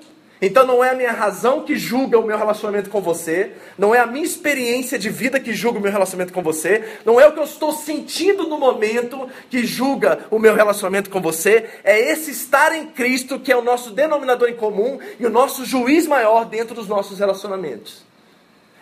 [0.41, 3.99] Então não é a minha razão que julga o meu relacionamento com você, não é
[3.99, 7.31] a minha experiência de vida que julga o meu relacionamento com você, não é o
[7.31, 12.31] que eu estou sentindo no momento que julga o meu relacionamento com você, é esse
[12.31, 16.45] estar em Cristo que é o nosso denominador em comum e o nosso juiz maior
[16.45, 18.03] dentro dos nossos relacionamentos.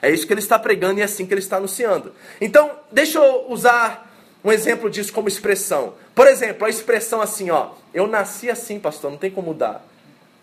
[0.01, 2.13] É isso que ele está pregando e é assim que ele está anunciando.
[2.39, 4.09] Então, deixa eu usar
[4.41, 5.93] um exemplo disso como expressão.
[6.15, 9.85] Por exemplo, a expressão assim, ó, eu nasci assim, pastor, não tem como mudar.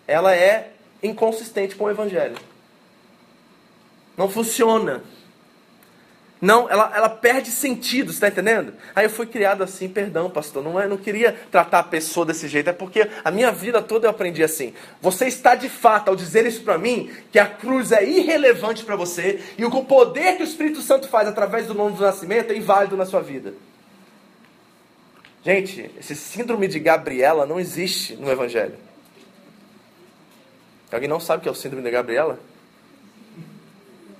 [0.06, 0.72] Ela é
[1.06, 2.36] inconsistente com o Evangelho.
[4.16, 5.02] Não funciona.
[6.40, 8.74] Não, ela, ela perde sentido, está entendendo?
[8.94, 12.46] Aí eu fui criado assim, perdão, pastor, não, é, não queria tratar a pessoa desse
[12.46, 14.74] jeito, é porque a minha vida toda eu aprendi assim.
[15.00, 18.96] Você está de fato, ao dizer isso para mim, que a cruz é irrelevante para
[18.96, 22.56] você e o poder que o Espírito Santo faz através do nome do nascimento é
[22.56, 23.54] inválido na sua vida.
[25.42, 28.74] Gente, esse síndrome de Gabriela não existe no Evangelho.
[30.90, 32.38] Alguém não sabe o que é o síndrome da Gabriela?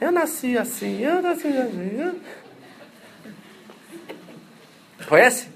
[0.01, 2.01] Eu nasci assim, eu nasci assim.
[2.01, 2.21] Eu...
[5.09, 5.49] Conhece?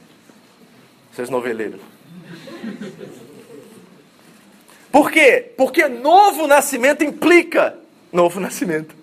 [1.13, 1.81] Seus noveleiros.
[4.91, 5.53] Por quê?
[5.57, 7.79] Porque novo nascimento implica
[8.13, 8.95] novo nascimento.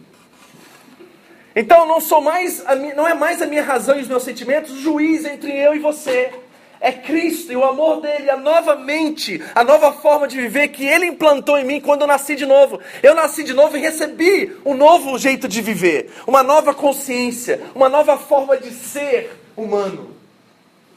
[1.55, 2.63] Então não sou mais,
[2.95, 6.31] não é mais a minha razão e os meus sentimentos juiz entre eu e você.
[6.79, 10.85] É Cristo e o amor dele, a nova mente, a nova forma de viver que
[10.85, 12.79] ele implantou em mim quando eu nasci de novo.
[13.01, 17.89] Eu nasci de novo e recebi um novo jeito de viver, uma nova consciência, uma
[17.89, 20.15] nova forma de ser humano.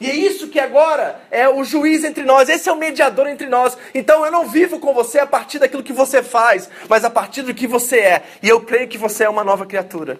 [0.01, 3.47] E é isso que agora é o juiz entre nós, esse é o mediador entre
[3.47, 3.77] nós.
[3.93, 7.43] Então eu não vivo com você a partir daquilo que você faz, mas a partir
[7.43, 8.23] do que você é.
[8.41, 10.19] E eu creio que você é uma nova criatura.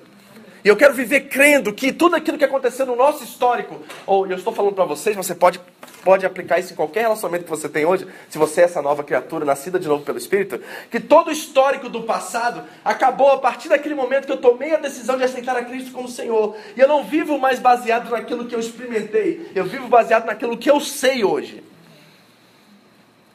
[0.64, 4.38] E eu quero viver crendo que tudo aquilo que aconteceu no nosso histórico, ou eu
[4.38, 5.60] estou falando para vocês, você pode,
[6.04, 9.04] pode aplicar isso em qualquer relacionamento que você tem hoje, se você é essa nova
[9.04, 13.70] criatura, nascida de novo pelo Espírito, que todo o histórico do passado acabou a partir
[13.70, 16.56] daquele momento que eu tomei a decisão de aceitar a Cristo como Senhor.
[16.78, 20.70] E eu não vivo mais baseado naquilo que eu experimentei, eu vivo baseado naquilo que
[20.70, 21.64] eu sei hoje.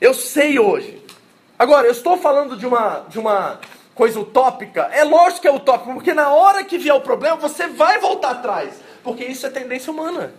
[0.01, 1.03] Eu sei hoje.
[1.59, 3.59] Agora, eu estou falando de uma, de uma
[3.97, 4.83] coisa utópica?
[4.93, 8.33] É lógico que é utópico, porque na hora que vier o problema, você vai voltar
[8.33, 8.75] atrás.
[9.03, 10.33] Porque isso é tendência humana.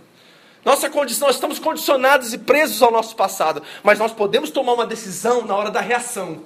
[0.63, 3.63] Nossa condição, nós estamos condicionados e presos ao nosso passado.
[3.84, 6.43] Mas nós podemos tomar uma decisão na hora da reação.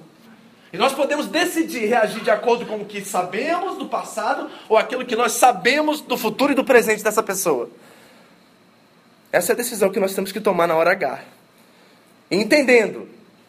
[0.72, 5.04] E nós podemos decidir reagir de acordo com o que sabemos do passado ou aquilo
[5.04, 7.68] que nós sabemos do futuro e do presente dessa pessoa.
[9.30, 11.24] Essa é a decisão que nós temos que tomar na hora H.
[12.30, 13.06] Entendendo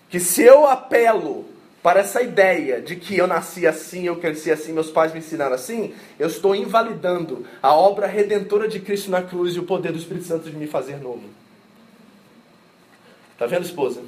[0.10, 1.53] que se eu apelo
[1.84, 5.54] para essa ideia de que eu nasci assim, eu cresci assim, meus pais me ensinaram
[5.54, 9.98] assim, eu estou invalidando a obra redentora de Cristo na cruz e o poder do
[9.98, 11.24] Espírito Santo de me fazer novo.
[13.38, 14.02] Tá vendo, esposa?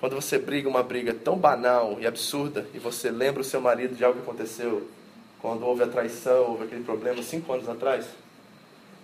[0.00, 3.94] Quando você briga uma briga tão banal e absurda e você lembra o seu marido
[3.94, 4.88] de algo que aconteceu
[5.38, 8.06] quando houve a traição, houve aquele problema cinco anos atrás,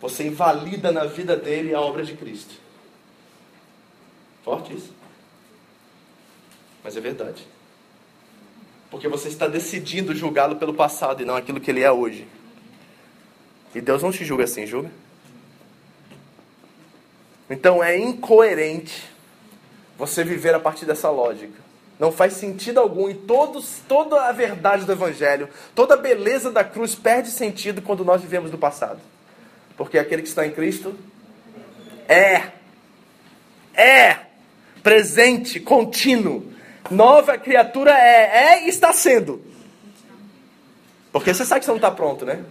[0.01, 2.55] você invalida na vida dele a obra de Cristo.
[4.43, 4.97] Forte isso.
[6.89, 7.47] Mas é verdade.
[8.91, 12.27] Porque você está decidindo julgá-lo pelo passado e não aquilo que ele é hoje.
[13.75, 14.91] E Deus não te julga assim, julga?
[17.51, 19.05] Então é incoerente
[19.99, 21.61] você viver a partir dessa lógica.
[21.99, 26.65] Não faz sentido algum e todos, toda a verdade do Evangelho, toda a beleza da
[26.65, 29.01] cruz perde sentido quando nós vivemos do passado.
[29.77, 30.97] Porque aquele que está em Cristo
[32.09, 32.45] é,
[33.75, 34.21] é
[34.83, 36.57] presente, contínuo,
[36.91, 39.43] Nova criatura é, é e está sendo.
[41.13, 42.45] Porque você sabe que você não está pronto, né?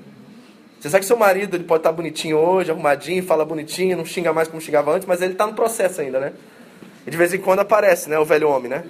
[0.79, 4.05] Você sabe que seu marido ele pode estar tá bonitinho hoje, arrumadinho, fala bonitinho, não
[4.05, 6.33] xinga mais como xingava antes, mas ele está no processo ainda, né?
[7.05, 8.19] E de vez em quando aparece, né?
[8.19, 8.83] O velho homem, né?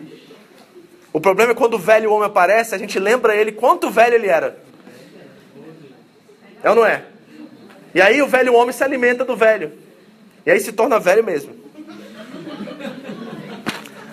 [1.13, 4.27] O problema é quando o velho homem aparece, a gente lembra ele quanto velho ele
[4.27, 4.57] era.
[6.61, 7.05] É ou não é?
[7.95, 9.71] E aí o velho homem se alimenta do velho.
[10.45, 11.55] E aí se torna velho mesmo.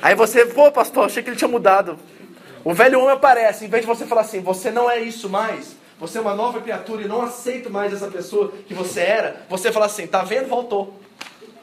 [0.04, 1.98] Aí você, pô, pastor, achei que ele tinha mudado.
[2.62, 5.76] O velho homem aparece, em vez de você falar assim, você não é isso mais,
[5.98, 9.72] você é uma nova criatura e não aceito mais essa pessoa que você era, você
[9.72, 10.46] fala assim, tá vendo?
[10.46, 11.00] Voltou.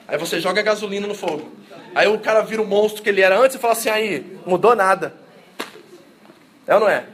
[0.07, 1.51] Aí você joga gasolina no fogo.
[1.93, 4.75] Aí o cara vira o monstro que ele era antes e fala assim, aí, mudou
[4.75, 5.13] nada.
[6.65, 7.05] É ou não é?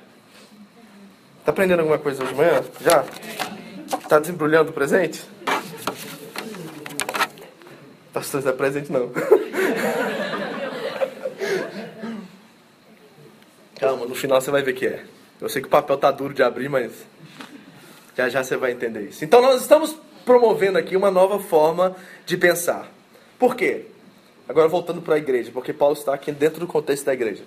[1.44, 2.64] Tá aprendendo alguma coisa hoje de manhã?
[2.80, 3.04] Já?
[4.08, 5.26] Tá desembrulhando o presente?
[8.14, 9.12] Pastor, não é presente não.
[13.80, 15.04] Calma, no final você vai ver que é.
[15.40, 16.92] Eu sei que o papel tá duro de abrir, mas
[18.16, 19.24] já já você vai entender isso.
[19.24, 22.92] Então nós estamos promovendo aqui uma nova forma de pensar.
[23.38, 23.86] Por quê?
[24.50, 27.44] Agora voltando para a igreja, porque Paulo está aqui dentro do contexto da igreja.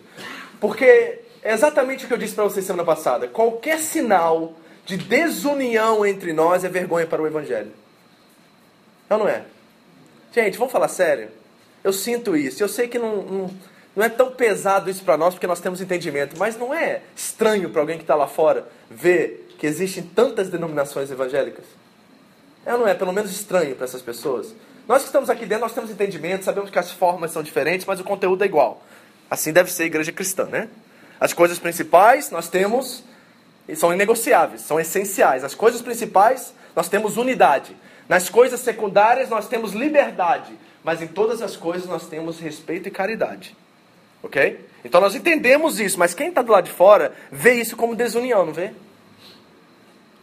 [0.60, 3.26] Porque é exatamente o que eu disse para vocês semana passada.
[3.26, 4.54] Qualquer sinal
[4.86, 7.72] de desunião entre nós é vergonha para o evangelho.
[9.08, 9.44] Não, não é?
[10.32, 11.28] Gente, vamos falar sério?
[11.82, 12.62] Eu sinto isso.
[12.62, 13.50] Eu sei que não, não
[13.94, 17.70] não é tão pesado isso para nós porque nós temos entendimento, mas não é estranho
[17.70, 21.64] para alguém que está lá fora ver que existem tantas denominações evangélicas?
[22.64, 22.94] É ou não é?
[22.94, 24.54] Pelo menos estranho para essas pessoas.
[24.86, 28.00] Nós que estamos aqui dentro, nós temos entendimento, sabemos que as formas são diferentes, mas
[28.00, 28.82] o conteúdo é igual.
[29.30, 30.68] Assim deve ser a igreja cristã, né?
[31.20, 33.04] As coisas principais nós temos,
[33.76, 35.44] são inegociáveis, são essenciais.
[35.44, 37.76] As coisas principais nós temos unidade.
[38.08, 40.58] Nas coisas secundárias nós temos liberdade.
[40.82, 43.54] Mas em todas as coisas nós temos respeito e caridade.
[44.22, 44.68] Ok?
[44.84, 48.46] Então nós entendemos isso, mas quem está do lado de fora vê isso como desunião,
[48.46, 48.72] não vê?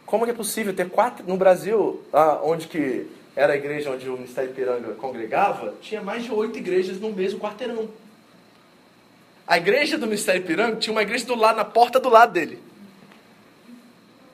[0.06, 1.24] Como é possível ter quatro.
[1.26, 2.02] No Brasil,
[2.42, 3.06] onde que
[3.36, 7.38] era a igreja onde o Ministério Ipiranga congregava, tinha mais de oito igrejas no mesmo
[7.38, 7.88] quarteirão.
[9.46, 12.58] A igreja do Ministério Ipiranga tinha uma igreja do lado, na porta do lado dele.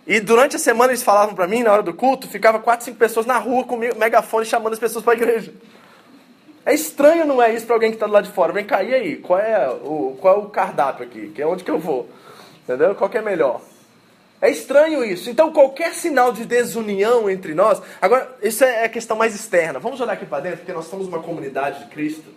[0.07, 2.99] E durante a semana eles falavam para mim, na hora do culto, ficava quatro, cinco
[2.99, 5.53] pessoas na rua com megafone chamando as pessoas para a igreja.
[6.67, 8.53] É estranho, não é isso para alguém que está do lado de fora?
[8.53, 9.17] Vem cá, e aí?
[9.17, 11.29] Qual é o, qual é o cardápio aqui?
[11.29, 12.09] Que é onde que eu vou?
[12.63, 12.95] Entendeu?
[12.95, 13.61] Qual que é melhor?
[14.41, 15.29] É estranho isso.
[15.29, 17.81] Então, qualquer sinal de desunião entre nós.
[18.01, 19.79] Agora, isso é a questão mais externa.
[19.79, 22.31] Vamos olhar aqui para dentro, porque nós somos uma comunidade de Cristo.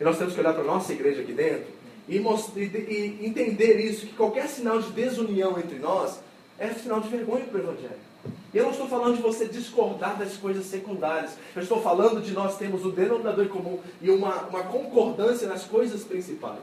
[0.00, 3.78] E nós temos que olhar para a nossa igreja aqui dentro e, e, e entender
[3.78, 6.18] isso: que qualquer sinal de desunião entre nós
[6.58, 8.07] é sinal de vergonha para o Evangelho.
[8.52, 11.32] Eu não estou falando de você discordar das coisas secundárias.
[11.54, 16.02] Eu estou falando de nós termos o denominador comum e uma, uma concordância nas coisas
[16.02, 16.58] principais.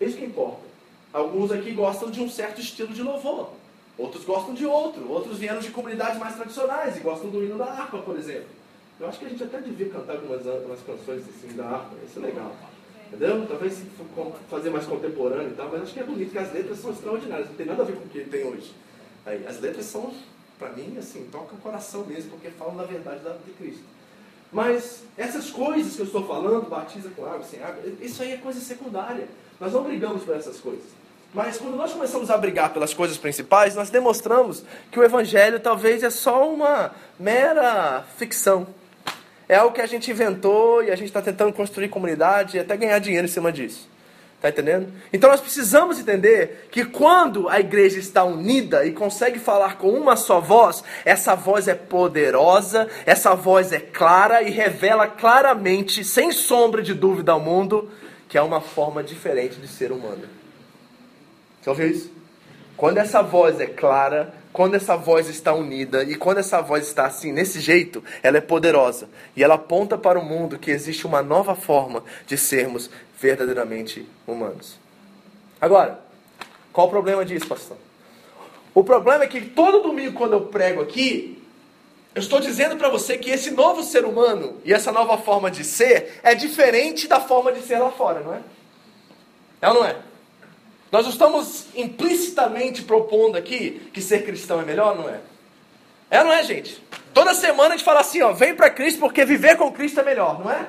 [0.00, 0.62] É isso que importa.
[1.12, 3.50] Alguns aqui gostam de um certo estilo de louvor.
[3.96, 5.10] Outros gostam de outro.
[5.10, 8.48] Outros vieram de comunidades mais tradicionais e gostam do hino da harpa, por exemplo.
[8.98, 11.96] Eu acho que a gente até devia cantar algumas, algumas canções assim da harpa.
[12.04, 12.52] Isso é legal.
[13.08, 13.46] Entendeu?
[13.46, 13.82] Talvez
[14.48, 17.48] fazer mais contemporâneo e tal, mas acho que é bonito, porque as letras são extraordinárias.
[17.48, 18.72] Não tem nada a ver com o que tem hoje.
[19.26, 20.12] Aí, as letras são,
[20.58, 23.82] para mim, assim, tocam o coração mesmo, porque falam da verdade de Cristo.
[24.52, 28.36] Mas essas coisas que eu estou falando, batiza com água, sem água, isso aí é
[28.36, 29.26] coisa secundária.
[29.58, 30.84] Nós não brigamos por essas coisas.
[31.34, 34.62] Mas quando nós começamos a brigar pelas coisas principais, nós demonstramos
[34.92, 38.68] que o Evangelho talvez é só uma mera ficção.
[39.48, 42.76] É algo que a gente inventou e a gente está tentando construir comunidade e até
[42.76, 43.88] ganhar dinheiro em cima disso.
[44.44, 44.92] Está entendendo?
[45.10, 50.16] Então nós precisamos entender que quando a igreja está unida e consegue falar com uma
[50.16, 56.82] só voz, essa voz é poderosa, essa voz é clara e revela claramente, sem sombra
[56.82, 57.90] de dúvida ao mundo,
[58.28, 60.28] que é uma forma diferente de ser humano.
[61.62, 62.12] Você ouviu isso?
[62.76, 67.06] Quando essa voz é clara, quando essa voz está unida e quando essa voz está
[67.06, 69.08] assim, nesse jeito, ela é poderosa.
[69.34, 74.78] E ela aponta para o mundo que existe uma nova forma de sermos verdadeiramente humanos.
[75.60, 76.00] Agora,
[76.72, 77.76] qual o problema disso, pastor?
[78.74, 81.42] O problema é que todo domingo, quando eu prego aqui,
[82.14, 85.64] eu estou dizendo para você que esse novo ser humano e essa nova forma de
[85.64, 88.40] ser é diferente da forma de ser lá fora, não é?
[89.62, 89.96] É ou não é?
[90.92, 95.20] Nós estamos implicitamente propondo aqui que ser cristão é melhor, não é?
[96.10, 96.80] É ou não é, gente?
[97.12, 100.04] Toda semana a gente fala assim, ó, vem para Cristo porque viver com Cristo é
[100.04, 100.66] melhor, não é?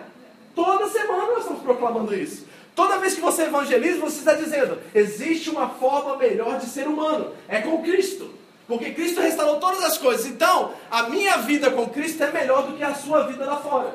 [0.55, 2.45] Toda semana nós estamos proclamando isso.
[2.73, 7.31] Toda vez que você evangeliza, você está dizendo: existe uma forma melhor de ser humano.
[7.47, 8.33] É com Cristo.
[8.67, 10.25] Porque Cristo restaurou todas as coisas.
[10.25, 13.93] Então, a minha vida com Cristo é melhor do que a sua vida lá fora.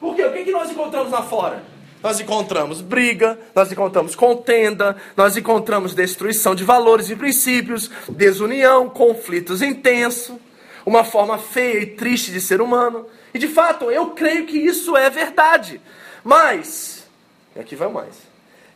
[0.00, 0.24] Por quê?
[0.24, 1.62] O que, que nós encontramos lá fora?
[2.02, 9.62] Nós encontramos briga, nós encontramos contenda, nós encontramos destruição de valores e princípios, desunião, conflitos
[9.62, 10.36] intensos,
[10.84, 13.06] uma forma feia e triste de ser humano.
[13.34, 15.80] E de fato, eu creio que isso é verdade.
[16.22, 17.06] Mas,
[17.54, 18.14] e aqui vai mais.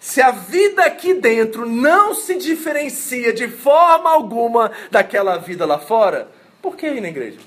[0.01, 6.29] Se a vida aqui dentro não se diferencia de forma alguma daquela vida lá fora,
[6.61, 7.39] por que ir na igreja?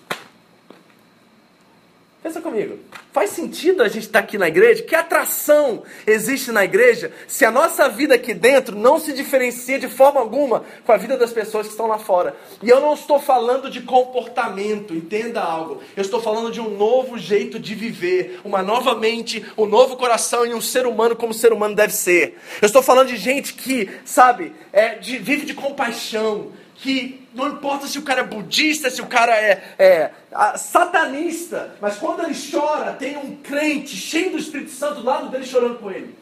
[2.24, 2.78] Pensa comigo.
[3.12, 4.84] Faz sentido a gente estar aqui na igreja?
[4.84, 9.88] Que atração existe na igreja se a nossa vida aqui dentro não se diferencia de
[9.88, 12.36] forma alguma com a vida das pessoas que estão lá fora?
[12.62, 15.82] E eu não estou falando de comportamento, entenda algo.
[15.98, 20.46] Eu estou falando de um novo jeito de viver, uma nova mente, um novo coração
[20.46, 22.38] e um ser humano como ser humano deve ser.
[22.62, 27.86] Eu estou falando de gente que, sabe, é, de, vive de compaixão, que não importa
[27.86, 30.12] se o cara é budista, se o cara é, é
[30.58, 35.46] satanista, mas quando ele chora, tem um crente cheio do Espírito Santo do lado dele
[35.46, 36.16] chorando com ele.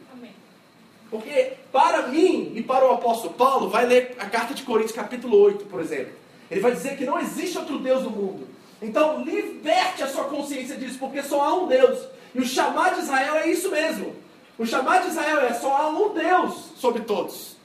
[1.10, 5.38] Porque para mim e para o apóstolo Paulo, vai ler a carta de Coríntios, capítulo
[5.38, 6.12] 8, por exemplo.
[6.52, 8.48] Ele vai dizer que não existe outro Deus no mundo.
[8.82, 12.06] Então, liberte a sua consciência disso, porque só há um Deus.
[12.36, 14.14] E o chamado de Israel é isso mesmo.
[14.58, 17.56] O chamado de Israel é só há um Deus sobre todos.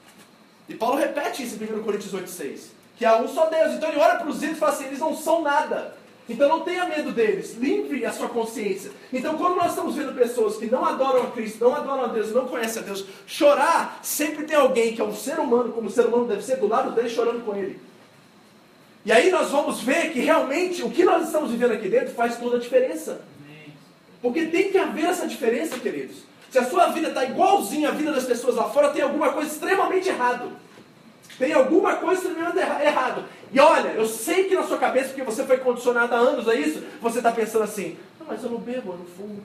[0.67, 3.73] E Paulo repete isso em 1 Coríntios 8, 6 que há um só Deus.
[3.73, 5.95] Então ele olha para os ídolos e fala assim: eles não são nada.
[6.27, 8.89] Então não tenha medo deles, limpe a sua consciência.
[9.13, 12.31] Então, quando nós estamos vendo pessoas que não adoram a Cristo, não adoram a Deus,
[12.31, 15.91] não conhecem a Deus, chorar, sempre tem alguém que é um ser humano, como o
[15.91, 17.79] ser humano deve ser, do lado dele chorando com ele.
[19.05, 22.39] E aí nós vamos ver que realmente o que nós estamos vivendo aqui dentro faz
[22.39, 23.21] toda a diferença.
[24.19, 26.23] Porque tem que haver essa diferença, queridos.
[26.49, 29.51] Se a sua vida está igualzinha à vida das pessoas lá fora, tem alguma coisa
[29.51, 30.47] extremamente errada.
[31.37, 33.25] Tem alguma coisa tremenda errado.
[33.51, 36.55] E olha, eu sei que na sua cabeça, porque você foi condicionado há anos a
[36.55, 39.43] isso, você está pensando assim, não, mas eu não bebo, eu não fumo.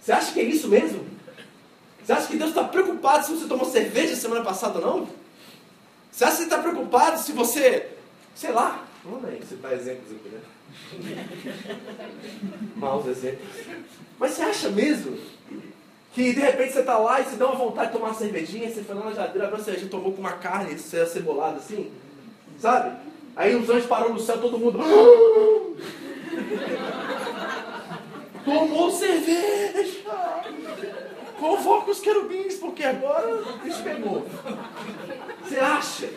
[0.00, 1.06] Você acha que é isso mesmo?
[2.04, 5.08] Você acha que Deus está preocupado se você tomou cerveja semana passada ou não?
[6.10, 7.88] Você acha que está preocupado se você,
[8.34, 10.40] sei lá, vamos aí citar exemplos aqui, né?
[12.76, 13.48] Maus exemplos.
[14.18, 15.18] Mas você acha mesmo
[16.12, 18.70] que de repente você está lá e você dá uma vontade de tomar uma cervejinha,
[18.70, 21.90] você foi lá na geladeira, abriu a cerveja, tomou com uma carne, é cebolado assim,
[22.58, 22.96] sabe?
[23.34, 24.78] Aí os anjos pararam no céu, todo mundo.
[28.44, 30.02] Tomou cerveja!
[31.38, 34.26] Convoca os querubins, porque agora o pegou.
[35.42, 36.10] Você acha?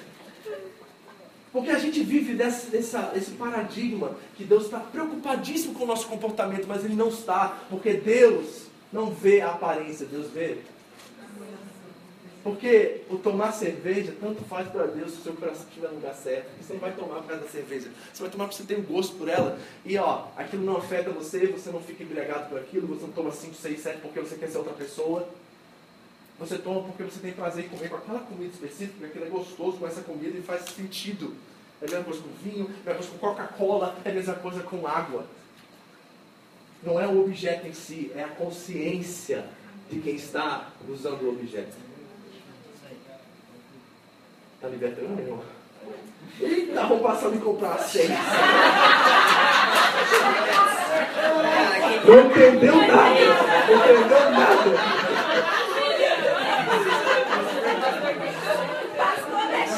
[1.53, 6.65] Porque a gente vive dessa, desse paradigma que Deus está preocupadíssimo com o nosso comportamento,
[6.67, 10.57] mas Ele não está, porque Deus não vê a aparência, Deus vê.
[12.41, 16.13] Porque o tomar cerveja tanto faz para Deus se o seu coração estiver no lugar
[16.13, 16.47] certo.
[16.61, 17.89] Você não vai tomar por causa da cerveja.
[18.13, 19.59] Você vai tomar porque você tem um gosto por ela.
[19.83, 23.31] E ó, aquilo não afeta você, você não fica embriagado por aquilo, você não toma
[23.31, 25.27] 5, 6, 7 porque você quer ser outra pessoa.
[26.39, 29.29] Você toma porque você tem prazer em comer com aquela comida específica, porque aquilo é
[29.29, 31.33] gostoso com essa comida e faz sentido.
[31.81, 34.35] É a mesma coisa com vinho, é a mesma coisa com Coca-Cola, é a mesma
[34.35, 35.25] coisa com água.
[36.85, 39.45] Não é o objeto em si, é a consciência
[39.89, 41.75] de quem está usando o objeto.
[44.55, 45.41] Está libertando, irmão?
[46.39, 48.09] Eita, vamos passar a comprar seis.
[52.05, 53.19] Não entendeu nada.
[53.67, 55.05] Não entendeu nada.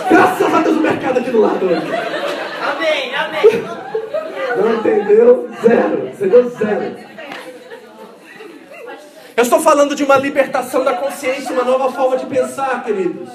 [0.10, 1.68] Graças a Deus o mercado aqui do lado.
[2.62, 3.76] Amém, amém.
[4.58, 5.49] Não entendeu?
[5.62, 6.08] Zero.
[6.08, 6.49] Entendeu?
[6.49, 7.08] Zero.
[9.36, 13.30] Eu estou falando de uma libertação da consciência, uma nova forma de pensar, queridos.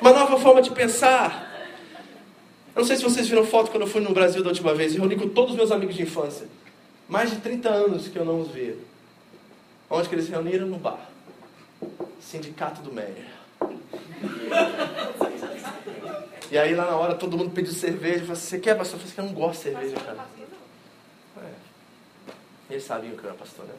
[0.00, 1.50] Uma nova forma de pensar.
[2.74, 4.94] Eu não sei se vocês viram foto quando eu fui no Brasil da última vez.
[4.94, 6.46] Eu reuni com todos os meus amigos de infância.
[7.08, 8.76] Mais de 30 anos que eu não os via.
[9.90, 10.66] Onde que eles se reuniram?
[10.68, 11.10] No bar.
[12.20, 13.26] Sindicato do Meyer.
[16.52, 18.16] E aí lá na hora todo mundo pediu cerveja.
[18.16, 19.00] Eu falei, você quer, pastor?
[19.00, 20.18] Eu falei, eu não gosto de cerveja, cara.
[21.38, 21.50] É.
[22.68, 23.72] Eles sabiam que eu era pastor, né?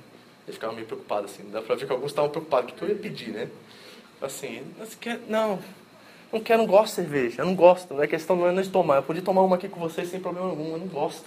[0.47, 1.47] Eles ficavam meio preocupados, assim.
[1.51, 2.71] Dá pra ver que alguns estavam preocupados.
[2.71, 3.47] O que eu ia pedir, né?
[4.19, 5.19] Assim, você quer...
[5.29, 5.59] Não,
[6.31, 7.43] não quero, não gosto de cerveja.
[7.43, 7.93] Eu não gosto.
[7.93, 8.95] Não é questão não é de tomar.
[8.95, 10.71] Eu podia tomar uma aqui com vocês sem problema algum.
[10.71, 11.25] Eu não gosto.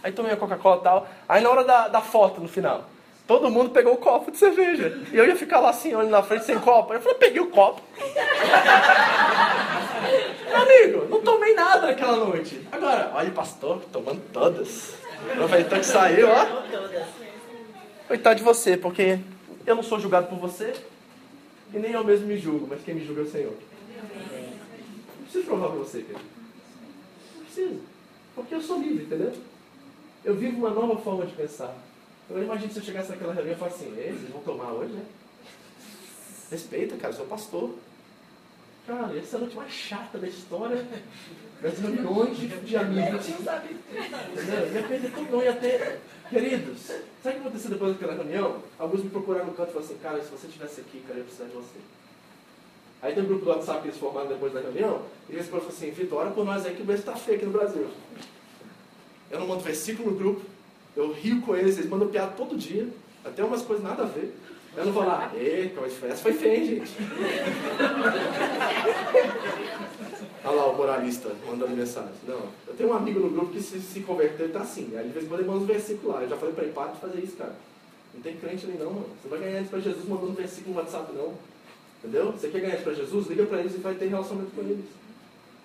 [0.00, 1.08] Aí tomei a Coca-Cola e tal.
[1.28, 2.84] Aí na hora da, da foto, no final,
[3.26, 4.96] todo mundo pegou o copo de cerveja.
[5.12, 6.92] E eu ia ficar lá assim, olhando na frente, sem copo.
[6.92, 7.82] Aí eu falei, peguei o copo.
[10.54, 12.66] Amigo, não tomei nada naquela noite.
[12.72, 14.94] Agora, olha o pastor tomando todas.
[15.32, 16.62] Aproveitou que saiu, ó.
[18.06, 19.18] Coitado de você, porque
[19.66, 20.74] eu não sou julgado por você.
[21.72, 23.54] E nem eu mesmo me julgo, mas quem me julga é o Senhor.
[25.16, 26.20] Não preciso provar pra você, querido.
[27.36, 27.80] Não preciso.
[28.34, 29.32] Porque eu sou livre, entendeu?
[30.24, 31.74] Eu vivo uma nova forma de pensar.
[32.28, 35.02] Agora imagine se eu chegasse naquela reunião e falasse assim, vocês vão tomar hoje, né?
[36.50, 37.70] Respeita, cara, eu sou pastor.
[38.88, 40.82] Cara, essa é a noite mais chata da história
[41.60, 43.28] das reuniões de, amigos.
[43.28, 44.72] Entendeu?
[44.72, 46.00] Ia perder tudo, não ia ter.
[46.30, 48.62] Queridos, sabe o que aconteceu depois daquela reunião?
[48.78, 51.24] Alguns me procuraram no canto e falaram assim, cara, se você estivesse aqui, cara, eu
[51.24, 51.78] preciso de você.
[53.02, 55.68] Aí tem um grupo do WhatsApp que eles formaram depois da reunião, e eles falaram
[55.68, 57.88] assim, Vitor, ora por nós aí que o berço está feio aqui no Brasil.
[59.30, 60.40] Eu não mando versículo no grupo,
[60.96, 62.88] eu rio com eles, eles mandam piada todo dia,
[63.22, 64.34] até umas coisas nada a ver.
[64.78, 66.92] Eu não vou lá, eita, essa foi feia, gente.
[70.44, 72.12] Olha lá o moralista mandando mensagem.
[72.28, 74.96] Não, eu tenho um amigo no grupo que se, se converteu e tá assim.
[74.96, 75.72] Aí de vez em quando ele manda
[76.04, 76.22] lá.
[76.22, 77.56] Eu já falei pra ele, para de fazer isso, cara.
[78.14, 79.08] Não tem crente ali não, mano.
[79.20, 81.34] Você vai ganhar isso pra Jesus mandando um versículo no WhatsApp, não.
[81.98, 82.30] Entendeu?
[82.30, 83.26] Você quer ganhar isso pra Jesus?
[83.26, 84.84] Liga pra eles e vai ter relacionamento com eles.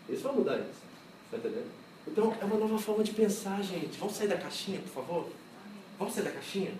[0.09, 0.81] Isso vai mudar isso.
[1.29, 1.69] Tá entendendo?
[2.07, 3.99] Então, é uma nova forma de pensar, gente.
[3.99, 5.27] Vamos sair da caixinha, por favor?
[5.99, 6.71] Vamos sair da caixinha?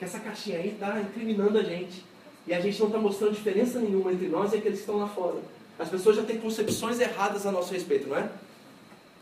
[0.00, 2.02] Porque essa caixinha aí está incriminando a gente.
[2.46, 5.06] E a gente não está mostrando diferença nenhuma entre nós e aqueles que estão lá
[5.06, 5.36] fora.
[5.78, 8.30] As pessoas já têm concepções erradas a nosso respeito, não é?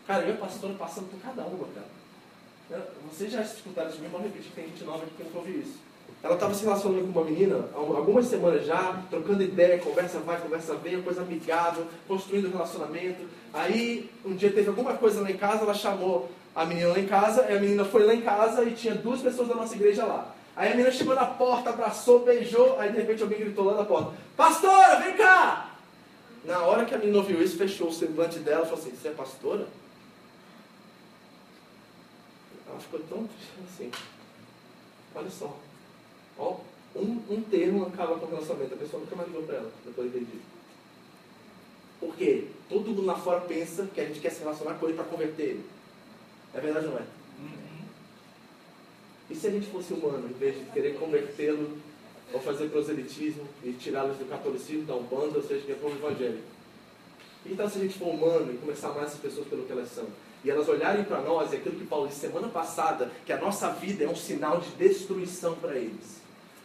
[0.07, 2.87] Cara, eu e a pastora passando por cada uma, cara.
[3.11, 5.39] Vocês já escutaram isso de mim, vamos repetir que tem gente nova aqui que nunca
[5.39, 5.79] ouviu isso.
[6.23, 10.77] Ela estava se relacionando com uma menina algumas semanas já, trocando ideia, conversa vai, conversa
[10.77, 13.27] vem, coisa amigável, construindo relacionamento.
[13.53, 17.07] Aí, um dia teve alguma coisa lá em casa, ela chamou a menina lá em
[17.07, 20.05] casa, e a menina foi lá em casa e tinha duas pessoas da nossa igreja
[20.05, 20.38] lá.
[20.59, 23.85] Aí a menina chegou na porta, abraçou, beijou, aí de repente alguém gritou lá na
[23.85, 25.77] porta: Pastora, vem cá!
[26.45, 29.07] Na hora que a menina ouviu isso, fechou o semblante dela e falou assim: Você
[29.07, 29.69] é pastora?
[32.69, 33.29] Ela ficou tão
[33.69, 33.89] assim.
[35.15, 35.57] Olha só.
[36.37, 36.57] Ó,
[36.97, 38.75] um, um termo acaba com o relacionamento.
[38.75, 40.41] A pessoa nunca mais ligou para ela, depois de entendi.
[42.01, 42.49] Por quê?
[42.69, 45.43] Todo mundo lá fora pensa que a gente quer se relacionar com ele para converter
[45.51, 45.67] ele.
[46.53, 47.18] É verdade ou não é?
[49.31, 51.77] E se a gente fosse humano, em vez de querer convertê-lo
[52.33, 56.43] ou fazer proselitismo e tirá-los do catolicismo, da Umbanda, ou seja, que é evangélico?
[57.47, 59.91] Então, se a gente for humano e começar a amar essas pessoas pelo que elas
[59.91, 60.07] são,
[60.45, 63.71] e elas olharem para nós, e aquilo que Paulo disse semana passada, que a nossa
[63.71, 66.19] vida é um sinal de destruição para eles.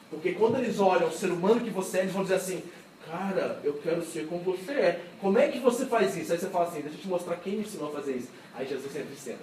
[0.09, 2.61] Porque quando eles olham o ser humano que você é, eles vão dizer assim:
[3.09, 5.05] Cara, eu quero ser como você é.
[5.20, 6.32] Como é que você faz isso?
[6.32, 8.30] Aí você fala assim: Deixa eu te mostrar quem me ensinou a fazer isso.
[8.53, 9.39] Aí Jesus sempre ensina.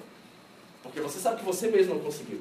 [0.83, 2.41] Porque você sabe que você mesmo não conseguiu.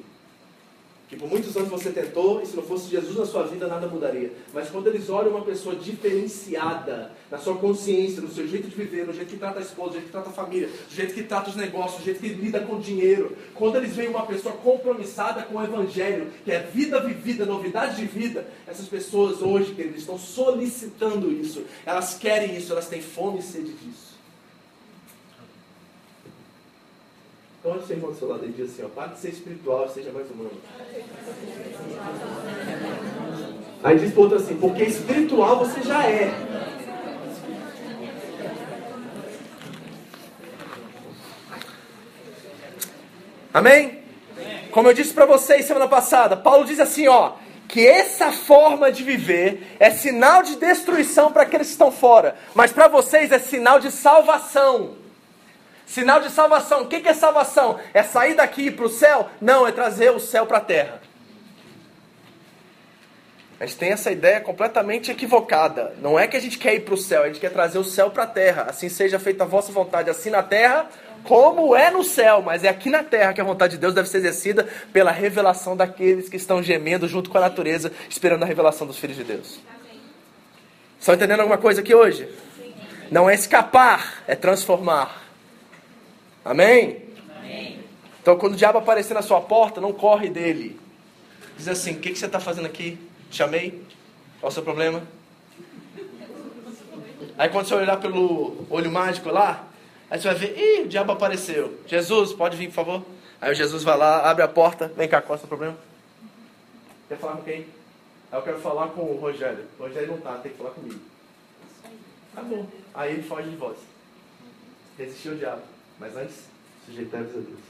[1.10, 3.88] Que por muitos anos você tentou e se não fosse Jesus na sua vida nada
[3.88, 4.30] mudaria.
[4.54, 9.08] Mas quando eles olham uma pessoa diferenciada na sua consciência, no seu jeito de viver,
[9.08, 11.24] no jeito que trata a esposa, no jeito que trata a família, no jeito que
[11.24, 14.54] trata os negócios, no jeito que lida com o dinheiro, quando eles veem uma pessoa
[14.54, 20.02] compromissada com o Evangelho, que é vida vivida, novidade de vida, essas pessoas hoje, queridos,
[20.02, 21.64] estão solicitando isso.
[21.84, 24.09] Elas querem isso, elas têm fome e sede disso.
[27.60, 29.28] Então, olha o seu irmão do seu lado e diz assim: ó, para de ser
[29.28, 30.50] espiritual, seja mais humano.
[33.84, 36.32] Aí diz pro outro assim, porque espiritual você já é.
[43.52, 44.04] Amém?
[44.70, 47.32] Como eu disse para vocês semana passada, Paulo diz assim, ó,
[47.68, 52.72] que essa forma de viver é sinal de destruição para aqueles que estão fora, mas
[52.72, 54.94] para vocês é sinal de salvação.
[55.90, 56.82] Sinal de salvação.
[56.82, 57.80] O que é salvação?
[57.92, 59.28] É sair daqui para o céu?
[59.40, 61.00] Não, é trazer o céu para a terra.
[63.58, 65.92] A gente tem essa ideia completamente equivocada.
[66.00, 67.82] Não é que a gente quer ir para o céu, a gente quer trazer o
[67.82, 68.66] céu para a terra.
[68.68, 70.88] Assim seja feita a vossa vontade, assim na terra
[71.24, 74.08] como é no céu, mas é aqui na terra que a vontade de Deus deve
[74.08, 78.86] ser exercida pela revelação daqueles que estão gemendo junto com a natureza, esperando a revelação
[78.86, 79.60] dos filhos de Deus.
[80.98, 82.26] Estão entendendo alguma coisa aqui hoje?
[83.10, 85.29] Não é escapar, é transformar.
[86.50, 87.04] Amém?
[87.36, 87.78] Amém.
[88.20, 90.80] Então, quando o diabo aparecer na sua porta, não corre dele.
[91.56, 92.98] Diz assim: O que, que você está fazendo aqui?
[93.30, 93.80] Chamei?
[94.40, 95.00] Qual o seu problema?
[97.38, 99.64] Aí, quando você olhar pelo olho mágico lá,
[100.10, 101.78] aí você vai ver: Ih, o diabo apareceu.
[101.86, 103.04] Jesus, pode vir, por favor?
[103.40, 104.88] Aí o Jesus vai lá, abre a porta.
[104.96, 105.78] Vem cá, qual é o seu problema?
[107.08, 107.64] Quer falar com quem?
[108.32, 109.66] Aí eu quero falar com o Rogério.
[109.78, 110.98] O Rogério não tá, tem que falar comigo.
[112.34, 112.66] Tá bom.
[112.92, 113.78] Aí ele foge de voz.
[114.98, 115.62] Resistiu o diabo.
[116.00, 116.36] Mas antes,
[116.86, 117.60] sujeitai-vos a Deus.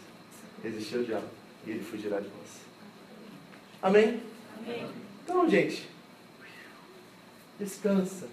[0.62, 1.26] Resistiu o diabo
[1.66, 2.61] e ele fugirá de vós.
[3.83, 4.22] Amém?
[4.59, 4.87] Amém?
[5.24, 5.89] Então, gente,
[7.59, 8.28] descansa.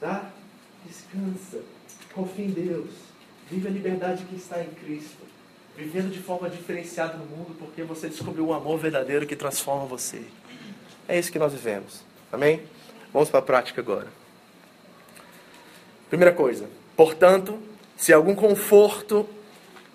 [0.00, 0.30] Tá?
[0.84, 1.62] Descansa.
[2.12, 2.90] Confia em Deus.
[3.48, 5.22] Vive a liberdade que está em Cristo.
[5.76, 10.24] Vivendo de forma diferenciada no mundo, porque você descobriu um amor verdadeiro que transforma você.
[11.06, 12.02] É isso que nós vivemos.
[12.32, 12.62] Amém?
[13.12, 14.08] Vamos para a prática agora.
[16.08, 16.68] Primeira coisa.
[16.96, 17.60] Portanto,
[18.04, 19.26] se algum conforto,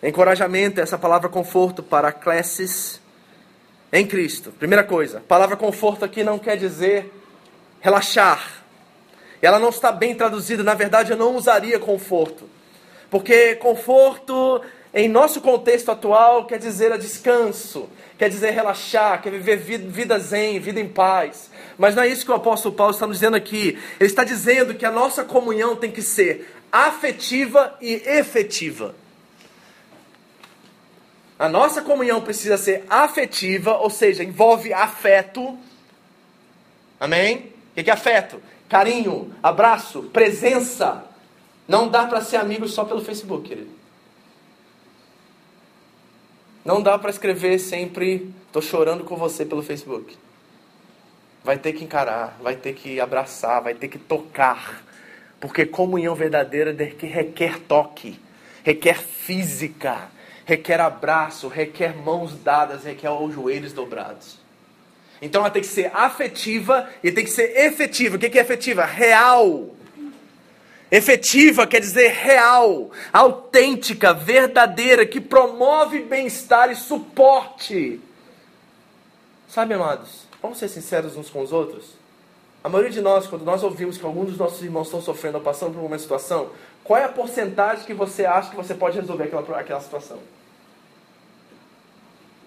[0.02, 3.00] encorajamento, essa palavra conforto para classes
[3.94, 4.52] em Cristo.
[4.52, 7.14] Primeira coisa, palavra conforto aqui não quer dizer
[7.80, 8.64] relaxar.
[9.40, 12.50] Ela não está bem traduzida, na verdade eu não usaria conforto.
[13.12, 14.60] Porque conforto
[14.94, 17.88] em nosso contexto atual quer dizer a descanso,
[18.18, 21.50] quer dizer relaxar, quer viver vida zen, vida em paz.
[21.78, 23.78] Mas não é isso que o apóstolo Paulo está nos dizendo aqui.
[24.00, 28.96] Ele está dizendo que a nossa comunhão tem que ser afetiva e efetiva.
[31.38, 35.58] A nossa comunhão precisa ser afetiva, ou seja, envolve afeto.
[37.00, 37.54] Amém?
[37.78, 38.42] O que é afeto?
[38.68, 41.06] Carinho, abraço, presença.
[41.66, 43.79] Não dá para ser amigo só pelo Facebook, querido.
[46.70, 50.16] Não dá para escrever sempre, estou chorando com você pelo Facebook.
[51.44, 54.84] Vai ter que encarar, vai ter que abraçar, vai ter que tocar.
[55.40, 58.20] Porque comunhão verdadeira requer toque,
[58.64, 60.12] requer física,
[60.46, 64.38] requer abraço, requer mãos dadas, requer os joelhos dobrados.
[65.20, 68.16] Então ela tem que ser afetiva e tem que ser efetiva.
[68.16, 68.86] O que é efetiva?
[68.86, 69.72] Real.
[70.92, 78.02] Efetiva quer dizer real, autêntica, verdadeira, que promove bem-estar e suporte.
[79.48, 81.94] Sabe, amados, vamos ser sinceros uns com os outros?
[82.64, 85.44] A maioria de nós, quando nós ouvimos que alguns dos nossos irmãos estão sofrendo ou
[85.44, 86.50] passando por uma situação,
[86.84, 90.18] qual é a porcentagem que você acha que você pode resolver aquela, aquela situação?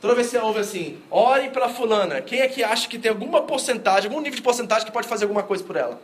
[0.01, 3.11] Toda vez que você ouve assim, ore pela fulana, quem é que acha que tem
[3.11, 6.01] alguma porcentagem, algum nível de porcentagem que pode fazer alguma coisa por ela?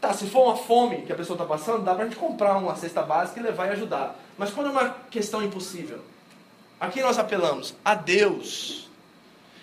[0.00, 2.56] Tá, se for uma fome que a pessoa está passando, dá para a gente comprar
[2.56, 4.16] uma cesta básica e levar e ajudar.
[4.36, 5.98] Mas quando é uma questão impossível,
[6.78, 7.74] a quem nós apelamos?
[7.84, 8.88] A Deus.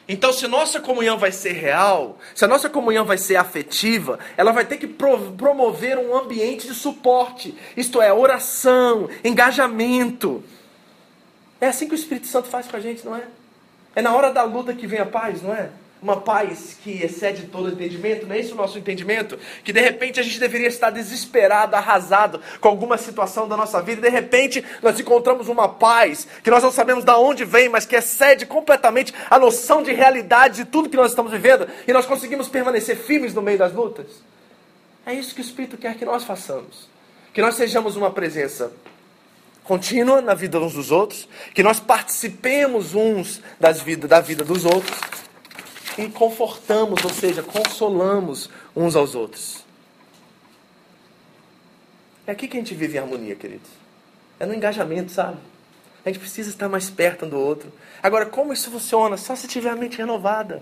[0.08, 4.52] Então, se nossa comunhão vai ser real, se a nossa comunhão vai ser afetiva, ela
[4.52, 10.44] vai ter que promover um ambiente de suporte, isto é, oração, engajamento.
[11.60, 13.24] É assim que o Espírito Santo faz com a gente, não é?
[13.96, 15.72] É na hora da luta que vem a paz, não é?
[16.06, 19.40] Uma paz que excede todo entendimento, não é isso o nosso entendimento?
[19.64, 24.02] Que de repente a gente deveria estar desesperado, arrasado com alguma situação da nossa vida,
[24.02, 27.88] e de repente nós encontramos uma paz que nós não sabemos de onde vem, mas
[27.88, 32.06] que excede completamente a noção de realidade de tudo que nós estamos vivendo, e nós
[32.06, 34.06] conseguimos permanecer firmes no meio das lutas.
[35.08, 36.88] É isso que o Espírito quer que nós façamos.
[37.34, 38.72] Que nós sejamos uma presença
[39.64, 44.64] contínua na vida uns dos outros, que nós participemos uns das vidas, da vida dos
[44.66, 45.25] outros
[45.98, 49.64] e confortamos, ou seja, consolamos uns aos outros.
[52.28, 53.70] É aqui que a gente vive em harmonia, queridos.
[54.40, 55.38] É no engajamento, sabe?
[56.04, 57.72] A gente precisa estar mais perto um do outro.
[58.02, 59.18] Agora, como isso funciona?
[59.18, 60.62] Só se tiver a mente renovada.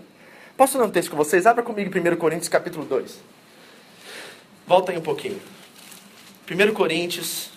[0.56, 1.46] Posso ler um texto com vocês?
[1.46, 3.20] Abra comigo em 1 Coríntios capítulo 2.
[4.68, 5.42] Volta aí um pouquinho.
[6.50, 7.50] 1 Coríntios,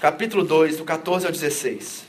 [0.00, 2.05] capítulo 2, do 14 ao 16.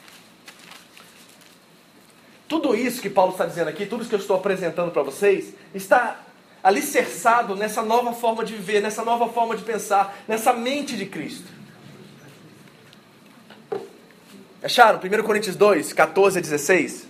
[2.47, 5.53] Tudo isso que Paulo está dizendo aqui, tudo isso que eu estou apresentando para vocês,
[5.73, 6.21] está
[6.63, 11.47] alicerçado nessa nova forma de viver, nessa nova forma de pensar, nessa mente de Cristo.
[14.63, 14.99] Acharam?
[14.99, 17.07] 1 Coríntios 2, 14 a 16.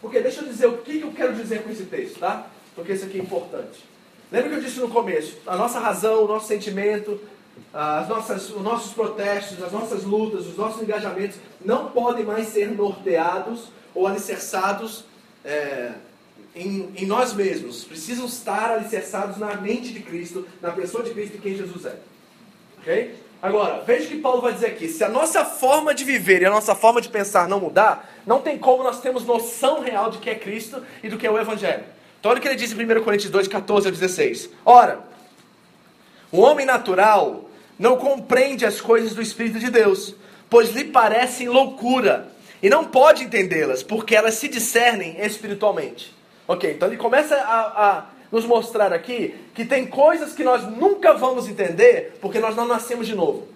[0.00, 2.46] Porque deixa eu dizer o que eu quero dizer com esse texto, tá?
[2.74, 3.84] Porque isso aqui é importante.
[4.30, 5.36] Lembra que eu disse no começo?
[5.46, 7.20] A nossa razão, o nosso sentimento,
[7.72, 12.70] as nossas, os nossos protestos, as nossas lutas, os nossos engajamentos não podem mais ser
[12.70, 15.04] norteados ou alicerçados
[15.44, 15.92] é,
[16.54, 17.82] em, em, nós mesmos.
[17.82, 21.96] Precisam estar alicerçados na mente de Cristo, na pessoa de Cristo e quem Jesus é.
[22.78, 23.16] Ok?
[23.42, 24.88] Agora, veja o que Paulo vai dizer aqui.
[24.88, 28.40] Se a nossa forma de viver e a nossa forma de pensar não mudar, não
[28.40, 31.38] tem como nós termos noção real de que é Cristo e do que é o
[31.38, 31.84] Evangelho.
[32.20, 34.48] Então olha o que ele diz em 1 Coríntios 2, 14 a 16.
[34.64, 35.00] Ora,
[36.32, 37.43] o homem natural
[37.78, 40.14] não compreende as coisas do Espírito de Deus,
[40.48, 42.28] pois lhe parecem loucura,
[42.62, 46.14] e não pode entendê-las, porque elas se discernem espiritualmente.
[46.48, 51.12] Ok, então ele começa a, a nos mostrar aqui que tem coisas que nós nunca
[51.12, 53.46] vamos entender porque nós não nascemos de novo.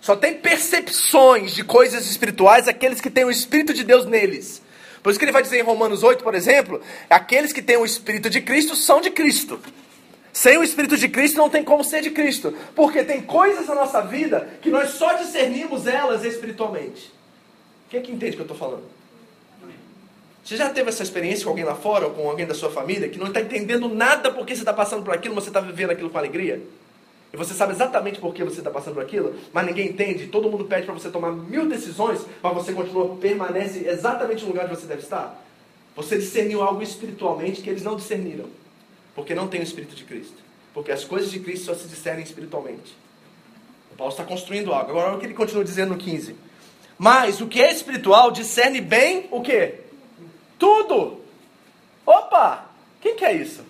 [0.00, 4.62] Só tem percepções de coisas espirituais aqueles que têm o Espírito de Deus neles.
[5.02, 7.84] Por isso que ele vai dizer em Romanos 8, por exemplo, aqueles que têm o
[7.84, 9.58] Espírito de Cristo são de Cristo.
[10.38, 12.54] Sem o Espírito de Cristo não tem como ser de Cristo.
[12.72, 17.12] Porque tem coisas na nossa vida que nós só discernimos elas espiritualmente.
[17.90, 18.84] Quem é que entende o que eu estou falando?
[20.44, 23.08] Você já teve essa experiência com alguém lá fora ou com alguém da sua família
[23.08, 25.90] que não está entendendo nada porque você está passando por aquilo, mas você está vivendo
[25.90, 26.62] aquilo com alegria?
[27.32, 30.28] E você sabe exatamente por que você está passando por aquilo, mas ninguém entende.
[30.28, 34.66] Todo mundo pede para você tomar mil decisões, mas você continua, permanece exatamente no lugar
[34.66, 35.36] onde você deve estar.
[35.96, 38.44] Você discerniu algo espiritualmente que eles não discerniram,
[39.18, 40.36] porque não tem o Espírito de Cristo.
[40.72, 42.96] Porque as coisas de Cristo só se discernem espiritualmente.
[43.90, 44.92] O Paulo está construindo algo.
[44.92, 46.36] Agora, olha o que ele continua dizendo no 15.
[46.96, 49.74] Mas o que é espiritual discerne bem o que?
[50.56, 51.20] Tudo.
[52.06, 52.66] Opa!
[53.00, 53.64] Quem que é isso?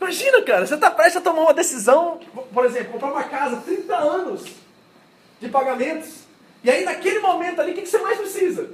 [0.00, 2.18] Imagina, cara, você está prestes a tomar uma decisão,
[2.52, 4.42] por exemplo, comprar uma casa, 30 anos
[5.40, 6.24] de pagamentos.
[6.64, 8.70] E aí, naquele momento ali, o que você mais precisa?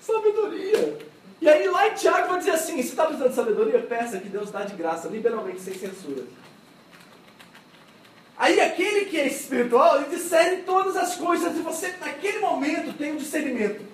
[0.00, 1.12] Sabedoria.
[1.44, 4.30] E aí, lá em Tiago vai dizer assim: se está precisando de sabedoria, peça que
[4.30, 6.22] Deus dá de graça, liberalmente, sem censura.
[8.34, 13.12] Aí, aquele que é espiritual, ele discerne todas as coisas, e você, naquele momento, tem
[13.12, 13.84] um discernimento.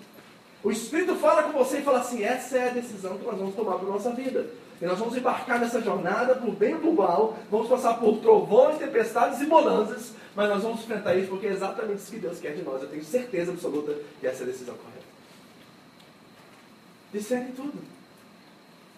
[0.62, 3.56] O Espírito fala com você e fala assim: essa é a decisão que nós vamos
[3.56, 4.46] tomar para a nossa vida.
[4.80, 8.78] E nós vamos embarcar nessa jornada por bem ou por mal, vamos passar por trovões,
[8.78, 12.54] tempestades e bonanças, mas nós vamos enfrentar isso porque é exatamente isso que Deus quer
[12.54, 12.80] de nós.
[12.80, 14.99] Eu tenho certeza absoluta que essa é a decisão correta.
[17.12, 17.78] Discerne tudo.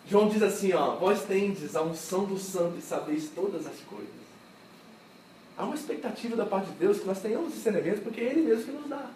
[0.08, 4.22] João diz assim: ó, vós tendes a unção do santo e sabeis todas as coisas.
[5.56, 8.64] Há uma expectativa da parte de Deus que nós tenhamos discernimento, porque é Ele mesmo
[8.64, 9.10] que nos dá.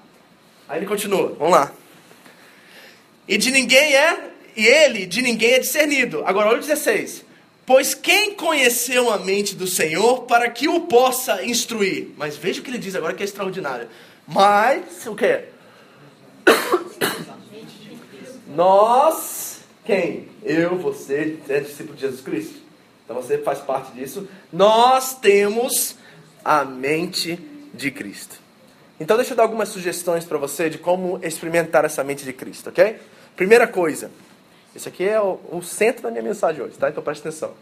[0.68, 1.72] Aí ele continua, vamos lá.
[3.28, 6.24] E de ninguém é, e ele de ninguém é discernido.
[6.24, 7.24] Agora olha o 16.
[7.64, 12.10] Pois quem conheceu a mente do Senhor para que o possa instruir?
[12.16, 13.88] Mas veja o que ele diz agora que é extraordinário.
[14.26, 15.44] Mas, o que?
[18.56, 20.28] Nós, quem?
[20.42, 22.58] Eu, você, é discípulo de Jesus Cristo.
[23.04, 24.26] Então você faz parte disso.
[24.50, 25.94] Nós temos
[26.42, 27.38] a mente
[27.74, 28.40] de Cristo.
[28.98, 32.70] Então deixa eu dar algumas sugestões para você de como experimentar essa mente de Cristo,
[32.70, 32.98] ok?
[33.36, 34.10] Primeira coisa,
[34.74, 36.88] esse aqui é o, o centro da minha mensagem hoje, tá?
[36.88, 37.52] Então preste atenção.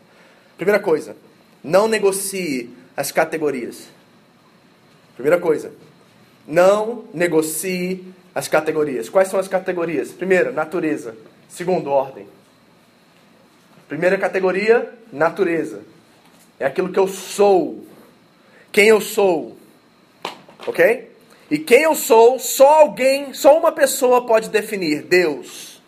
[0.57, 1.17] Primeira coisa,
[1.63, 3.89] não negocie as categorias.
[5.17, 5.73] Primeira coisa,
[6.47, 9.09] não negocie as categorias.
[9.09, 10.11] Quais são as categorias?
[10.11, 11.17] Primeiro, natureza.
[11.49, 12.27] Segundo, ordem.
[13.89, 15.83] Primeira categoria, natureza.
[16.59, 17.87] É aquilo que eu sou.
[18.73, 19.57] Quem eu sou.
[20.67, 21.13] Ok?
[21.51, 25.81] E quem eu sou, só alguém, só uma pessoa pode definir: Deus.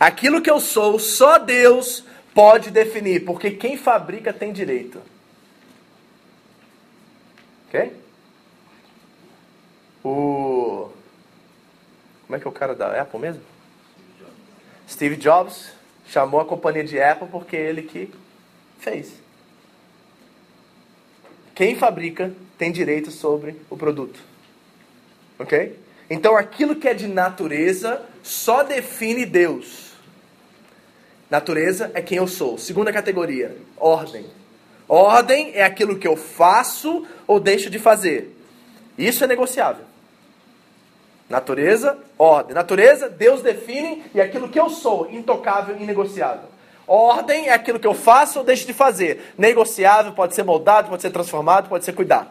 [0.00, 5.00] Aquilo que eu sou, só Deus pode definir, porque quem fabrica tem direito.
[7.68, 7.92] Ok?
[10.04, 10.90] O.
[12.26, 13.42] Como é que é o cara da Apple mesmo?
[14.88, 15.72] Steve Jobs
[16.08, 18.12] chamou a companhia de Apple porque ele que
[18.78, 19.12] fez.
[21.54, 24.20] Quem fabrica tem direito sobre o produto.
[25.38, 25.78] Ok?
[26.08, 29.92] Então aquilo que é de natureza só define Deus.
[31.30, 32.58] Natureza é quem eu sou.
[32.58, 34.26] Segunda categoria, ordem.
[34.88, 38.36] Ordem é aquilo que eu faço ou deixo de fazer.
[38.96, 39.84] Isso é negociável.
[41.28, 42.54] Natureza, ordem.
[42.54, 46.48] Natureza, Deus define e aquilo que eu sou, intocável e inegociável.
[46.86, 49.34] Ordem é aquilo que eu faço ou deixo de fazer.
[49.36, 52.30] Negociável, pode ser moldado, pode ser transformado, pode ser cuidado.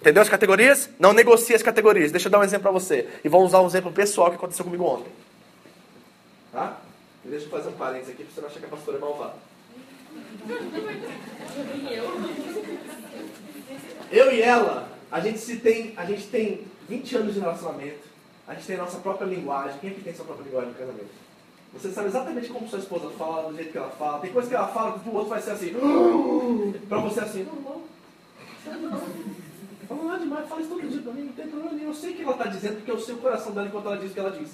[0.00, 0.88] Entendeu as categorias?
[0.98, 2.10] Não negocie as categorias.
[2.10, 3.08] Deixa eu dar um exemplo para você.
[3.22, 5.12] E vamos usar um exemplo pessoal que aconteceu comigo ontem.
[6.50, 6.78] Tá?
[7.24, 9.34] Deixa eu fazer um parênteses aqui para você não achar que a pastora é malvada.
[14.10, 18.13] Eu e ela, a gente se tem, a gente tem 20 anos de relacionamento.
[18.46, 19.78] A gente tem a nossa própria linguagem.
[19.80, 21.24] Quem é que tem sua própria linguagem no casamento?
[21.72, 24.20] Você sabe exatamente como sua esposa fala, do jeito que ela fala.
[24.20, 25.74] Tem coisa que ela fala que o outro vai ser assim.
[26.88, 27.84] Pra você assim, não, não.
[29.88, 31.88] Fala lá demais, fala isso todo dia pra mim, não tem problema nenhum.
[31.88, 33.98] Eu sei o que ela está dizendo, porque eu sei o coração dela enquanto ela
[33.98, 34.50] diz o que ela diz.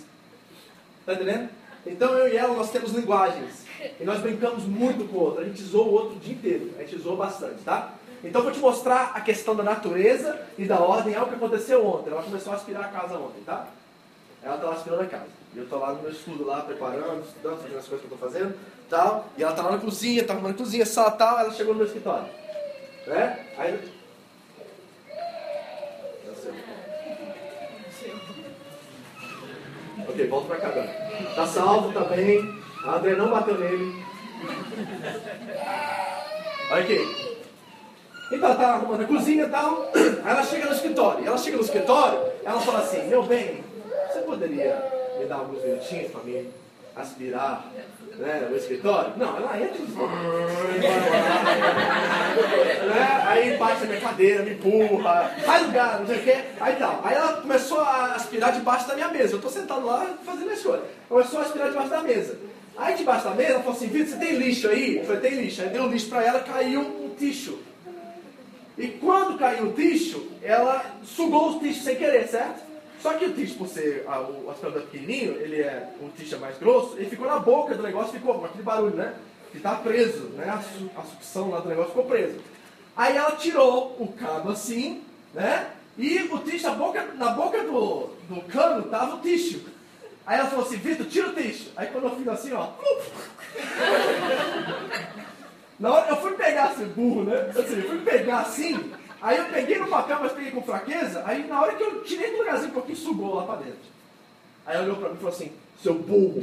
[1.05, 1.51] Tá entendendo?
[1.86, 3.64] Então eu e ela, nós temos linguagens.
[3.99, 5.43] E nós brincamos muito com o outro.
[5.43, 6.72] A gente zoa o outro o dia inteiro.
[6.78, 7.95] A gente zoa bastante, tá?
[8.24, 11.14] Então eu vou te mostrar a questão da natureza e da ordem.
[11.14, 12.11] É o que aconteceu ontem.
[12.11, 13.68] Ela começou a aspirar a casa ontem, tá?
[14.43, 15.26] Ela está lá aspirando a casa.
[15.55, 18.14] E eu estou lá no meu estudo, lá preparando, estudando, fazendo as coisas que eu
[18.14, 18.55] estou fazendo,
[18.88, 19.26] tal.
[19.36, 21.38] E ela está lá na cozinha, está arrumando a cozinha, sala tal.
[21.38, 22.28] Ela chegou no meu escritório.
[23.07, 23.47] Né?
[23.59, 24.01] Aí...
[30.09, 30.70] Ok, volta pra cá.
[31.34, 32.61] Tá salvo, tá bem.
[32.84, 34.05] A André não bateu nele.
[36.70, 37.30] Olha aqui.
[38.32, 39.91] Então ela tá arrumando a cozinha e tal.
[39.95, 41.26] Aí ela chega no escritório.
[41.26, 43.64] Ela chega no escritório, ela fala assim, meu bem,
[44.31, 44.83] poderia
[45.18, 46.49] me dar alguns minutinhos para mim
[46.95, 47.66] aspirar
[48.16, 49.12] né, no escritório?
[49.16, 50.09] Não, ela entra no
[52.87, 53.22] né?
[53.26, 56.37] Aí bate na minha cadeira, me empurra, sai lugar, não sei o quê.
[56.61, 57.01] Aí tal.
[57.03, 59.33] Aí ela começou a aspirar debaixo da minha mesa.
[59.35, 60.87] Eu estou sentado lá fazendo as coisas.
[61.09, 62.39] Começou a aspirar debaixo da mesa.
[62.76, 64.99] Aí debaixo da mesa ela falou assim, Vitor, você tem lixo aí?
[64.99, 65.62] Eu falei, tem lixo.
[65.62, 67.59] Aí deu lixo para ela, caiu um ticho.
[68.78, 72.70] E quando caiu o ticho, ela sugou o ticho sem querer, certo?
[73.03, 76.59] Só que o ticho, por ser a, o aspirador pequenininho, ele é um ticho mais
[76.59, 79.15] grosso, ele ficou na boca do negócio, ficou com aquele barulho, né?
[79.51, 80.49] Que está preso, né?
[80.49, 82.39] A, su, a sucção lá do negócio ficou preso.
[82.97, 85.71] Aí ela tirou o cabo assim, né?
[85.97, 89.63] E o ticho, na boca, na boca do, do cano, tava o ticho.
[90.27, 91.71] Aí ela falou assim, Vitor, tira o ticho.
[91.77, 92.69] Aí quando eu fiz assim, ó.
[95.81, 97.51] Na hora eu fui pegar assim, burro, né?
[97.59, 98.93] Assim, eu fui pegar assim,
[99.23, 102.31] aí eu peguei no papel, mas peguei com fraqueza, aí na hora que eu tirei
[102.31, 103.91] do lugarzinho um pouquinho, sugou lá pra dentro.
[104.66, 105.53] Aí ela olhou pra mim e falou assim,
[105.83, 106.43] seu burro.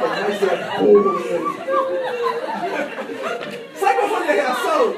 [0.00, 1.56] Mas é burro mesmo.
[3.74, 4.94] Sabe qual foi a minha reação?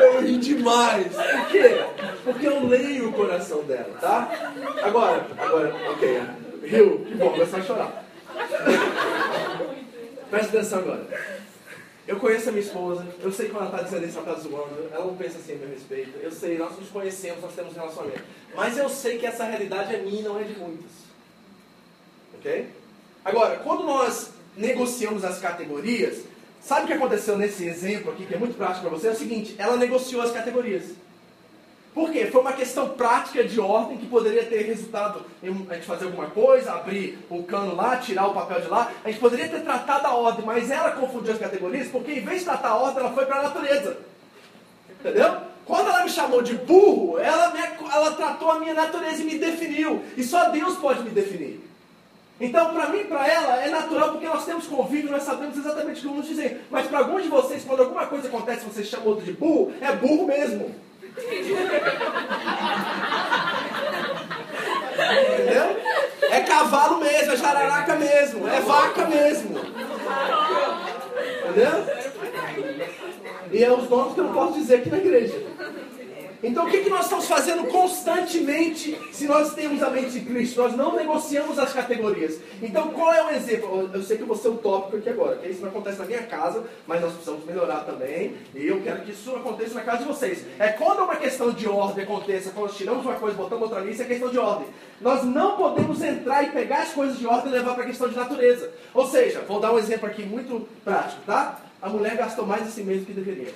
[0.00, 1.14] Eu ri demais.
[1.14, 1.84] Por quê?
[2.24, 4.28] Porque eu leio o coração dela, tá?
[4.82, 6.22] Agora, agora, ok.
[6.64, 8.05] Riu, que bom, começou a chorar.
[10.30, 11.06] Presta atenção agora.
[12.06, 14.88] Eu conheço a minha esposa, eu sei quando ela está dizendo isso, ela está zoando,
[14.92, 16.16] ela não pensa assim a meu respeito.
[16.18, 18.22] Eu sei, nós nos conhecemos, nós temos um relacionamento.
[18.54, 20.92] Mas eu sei que essa realidade é minha e não é de muitos.
[22.38, 22.68] Ok?
[23.24, 26.22] Agora, quando nós negociamos as categorias,
[26.60, 29.08] sabe o que aconteceu nesse exemplo aqui, que é muito prático para você?
[29.08, 30.84] É o seguinte, ela negociou as categorias.
[31.96, 32.26] Por quê?
[32.26, 36.26] Foi uma questão prática de ordem que poderia ter resultado em a gente fazer alguma
[36.26, 38.92] coisa, abrir o cano lá, tirar o papel de lá.
[39.02, 42.40] A gente poderia ter tratado a ordem, mas ela confundiu as categorias porque em vez
[42.40, 43.96] de tratar a ordem, ela foi para a natureza.
[44.90, 45.38] Entendeu?
[45.64, 49.38] Quando ela me chamou de burro, ela, me, ela tratou a minha natureza e me
[49.38, 50.04] definiu.
[50.18, 51.66] E só Deus pode me definir.
[52.38, 56.00] Então, para mim e para ela, é natural porque nós temos convívio, nós sabemos exatamente
[56.00, 56.66] o que vamos dizer.
[56.70, 59.90] Mas para alguns de vocês, quando alguma coisa acontece você chama outro de burro, é
[59.92, 60.84] burro mesmo.
[65.32, 65.76] Entendeu?
[66.30, 69.58] É cavalo mesmo, é jararaca mesmo, é vaca mesmo.
[71.44, 71.86] Entendeu?
[73.52, 75.55] E é os nomes que eu não posso dizer aqui na igreja.
[76.46, 80.62] Então o que, que nós estamos fazendo constantemente se nós temos a mente de Cristo?
[80.62, 82.38] Nós não negociamos as categorias.
[82.62, 83.90] Então qual é o exemplo?
[83.92, 86.04] Eu sei que eu vou ser um tópico aqui agora, que isso não acontece na
[86.04, 88.36] minha casa, mas nós precisamos melhorar também.
[88.54, 90.46] E eu quero que isso aconteça na casa de vocês.
[90.60, 93.80] É quando uma questão de ordem aconteça, quando nós tiramos uma coisa e botamos outra
[93.80, 94.68] ali, isso é questão de ordem.
[95.00, 98.08] Nós não podemos entrar e pegar as coisas de ordem e levar para a questão
[98.08, 98.70] de natureza.
[98.94, 101.60] Ou seja, vou dar um exemplo aqui muito prático, tá?
[101.82, 103.52] A mulher gastou mais esse mês do que deveria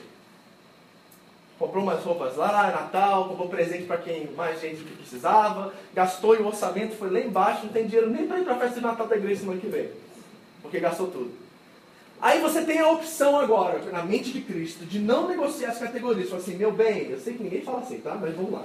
[1.60, 6.38] comprou umas roupas lá, Natal, comprou presente para quem mais gente que precisava, gastou e
[6.38, 8.86] o orçamento foi lá embaixo, não tem dinheiro nem para ir para a festa de
[8.86, 9.90] Natal da igreja semana que vem,
[10.62, 11.30] porque gastou tudo.
[12.18, 16.30] Aí você tem a opção agora, na mente de Cristo, de não negociar as categorias.
[16.30, 18.16] Fala assim, meu bem, eu sei que ninguém fala assim, tá?
[18.18, 18.64] Mas vamos lá.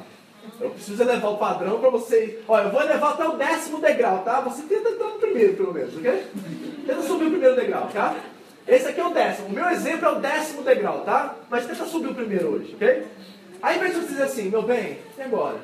[0.59, 2.35] Eu preciso elevar o padrão para vocês.
[2.47, 4.39] Olha, eu vou elevar até o décimo degrau, tá?
[4.41, 6.25] Você tenta entrar no primeiro, pelo menos, ok?
[6.85, 8.15] Tenta subir o primeiro degrau, tá?
[8.67, 9.47] Esse aqui é o décimo.
[9.47, 11.35] O meu exemplo é o décimo degrau, tá?
[11.49, 13.07] Mas tenta subir o primeiro hoje, ok?
[13.61, 15.59] Aí, vai você dizer assim, meu bem, e agora?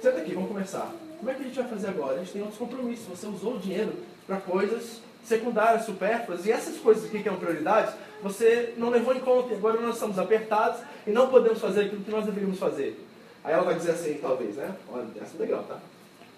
[0.00, 0.90] Senta aqui, vamos começar.
[1.18, 2.14] Como é que a gente vai fazer agora?
[2.14, 3.06] A gente tem outros compromissos.
[3.06, 3.92] Você usou o dinheiro
[4.26, 9.20] para coisas secundárias, supérfluas, e essas coisas aqui que são prioridades, você não levou em
[9.20, 13.02] conta, e agora nós estamos apertados e não podemos fazer aquilo que nós deveríamos fazer.
[13.42, 14.74] Aí ela vai dizer assim, talvez, né?
[14.92, 15.78] Olha, é legal, tá?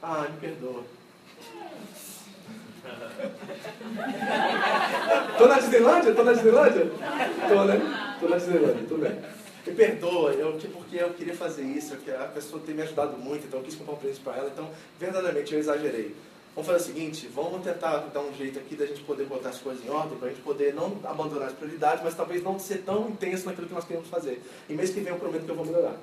[0.02, 0.82] Ah, me perdoa.
[5.38, 6.14] Tô na Disneylândia?
[6.14, 6.90] Tô na Disneylândia?
[7.48, 8.16] Tô, né?
[8.20, 9.18] Tô na Disneylândia, tudo bem.
[9.66, 13.58] Me perdoa, eu, porque eu queria fazer isso, a pessoa tem me ajudado muito, então
[13.58, 16.14] eu quis comprar um presente para ela, então verdadeiramente eu exagerei.
[16.54, 19.58] Vamos fazer o seguinte, vamos tentar dar um jeito aqui da gente poder botar as
[19.58, 22.78] coisas em ordem, para a gente poder não abandonar as prioridades, mas talvez não ser
[22.78, 24.40] tão intenso naquilo que nós queremos fazer.
[24.68, 25.96] E mês que vem eu prometo que eu vou melhorar.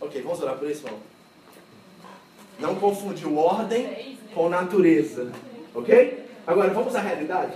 [0.00, 1.00] Ok, vamos orar por isso, irmão?
[2.58, 5.32] Não confundir ordem com natureza.
[5.74, 6.28] Ok?
[6.46, 7.54] Agora, vamos à realidade?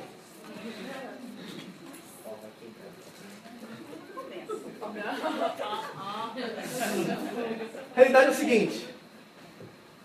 [7.94, 8.88] A realidade é o seguinte: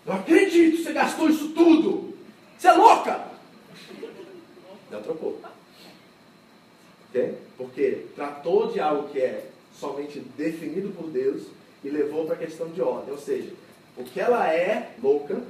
[0.04, 2.14] não acredito, você gastou isso tudo.
[2.58, 3.26] Você é louca!
[4.90, 5.40] Já trocou.
[7.08, 7.38] Ok?
[7.56, 11.44] Porque tratou de algo que é somente definido por Deus
[11.82, 13.12] e levou para a questão de ordem.
[13.12, 13.50] Ou seja,
[13.96, 15.42] o que ela é louca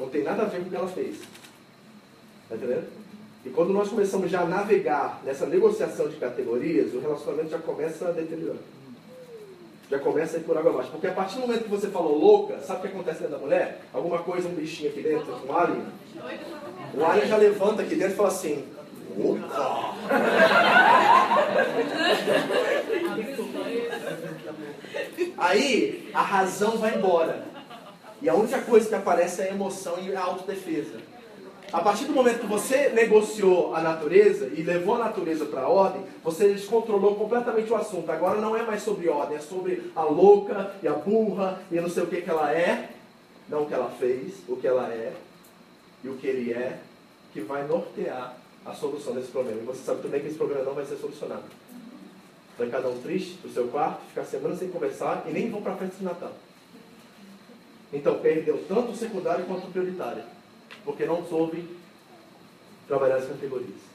[0.00, 1.16] não tem nada a ver com o que ela fez.
[2.44, 2.88] Está entendendo?
[3.44, 8.08] E quando nós começamos já a navegar nessa negociação de categorias, o relacionamento já começa
[8.08, 8.60] a deteriorar.
[9.90, 10.90] Já começa a ir por água abaixo.
[10.90, 13.42] Porque a partir do momento que você falou louca, sabe o que acontece dentro da
[13.42, 13.82] mulher?
[13.92, 15.84] Alguma coisa, um bichinho aqui dentro, um alien.
[16.94, 18.64] O alien já levanta aqui dentro e fala assim:
[19.16, 19.90] louca!
[25.36, 27.49] Aí a razão vai embora.
[28.22, 30.98] E a única coisa que aparece é a emoção e a autodefesa.
[31.72, 35.68] A partir do momento que você negociou a natureza e levou a natureza para a
[35.68, 38.10] ordem, você descontrolou completamente o assunto.
[38.10, 41.88] Agora não é mais sobre ordem, é sobre a louca e a burra e não
[41.88, 42.90] sei o que, que ela é,
[43.48, 45.14] não o que ela fez, o que ela é
[46.02, 46.78] e o que ele é,
[47.32, 49.60] que vai nortear a solução desse problema.
[49.62, 51.44] E você sabe também que esse problema não vai ser solucionado.
[52.58, 55.74] Vai cada um triste pro seu quarto, ficar semanas sem conversar e nem vão para
[55.74, 56.32] a festa de Natal.
[57.92, 60.22] Então perdeu tanto o secundário quanto o prioritário,
[60.84, 61.64] porque não soube
[62.86, 63.90] trabalhar as categorias.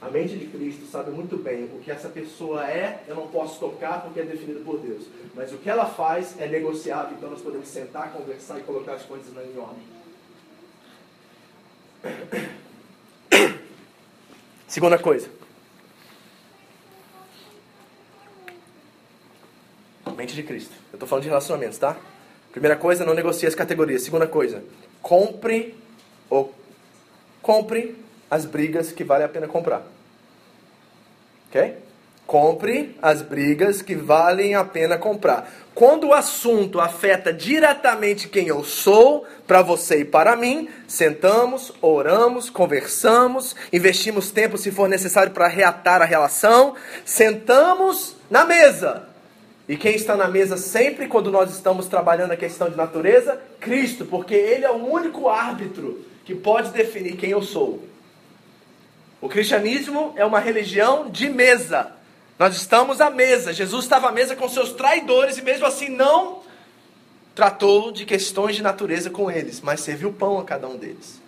[0.00, 3.58] A mente de Cristo sabe muito bem o que essa pessoa é, eu não posso
[3.58, 5.04] tocar porque é definido por Deus.
[5.34, 9.02] Mas o que ela faz é negociável, então nós podemos sentar, conversar e colocar as
[9.02, 9.82] coisas em ordem.
[14.68, 15.28] Segunda coisa.
[20.18, 20.74] Mente de Cristo.
[20.92, 21.96] Eu estou falando de relacionamentos, tá?
[22.52, 24.02] Primeira coisa, não negocie as categorias.
[24.02, 24.62] Segunda coisa,
[25.02, 25.74] compre
[26.30, 26.54] ou
[27.42, 27.96] compre
[28.30, 29.82] as brigas que vale a pena comprar.
[31.48, 31.76] Ok?
[32.26, 35.50] Compre as brigas que valem a pena comprar.
[35.74, 42.50] Quando o assunto afeta diretamente quem eu sou, para você e para mim, sentamos, oramos,
[42.50, 46.74] conversamos, investimos tempo se for necessário para reatar a relação,
[47.04, 49.07] sentamos na mesa
[49.68, 53.38] e quem está na mesa sempre quando nós estamos trabalhando a questão de natureza?
[53.60, 57.84] Cristo, porque Ele é o único árbitro que pode definir quem eu sou.
[59.20, 61.92] O cristianismo é uma religião de mesa.
[62.38, 63.52] Nós estamos à mesa.
[63.52, 66.42] Jesus estava à mesa com seus traidores e mesmo assim não
[67.34, 71.20] tratou de questões de natureza com eles, mas serviu pão a cada um deles.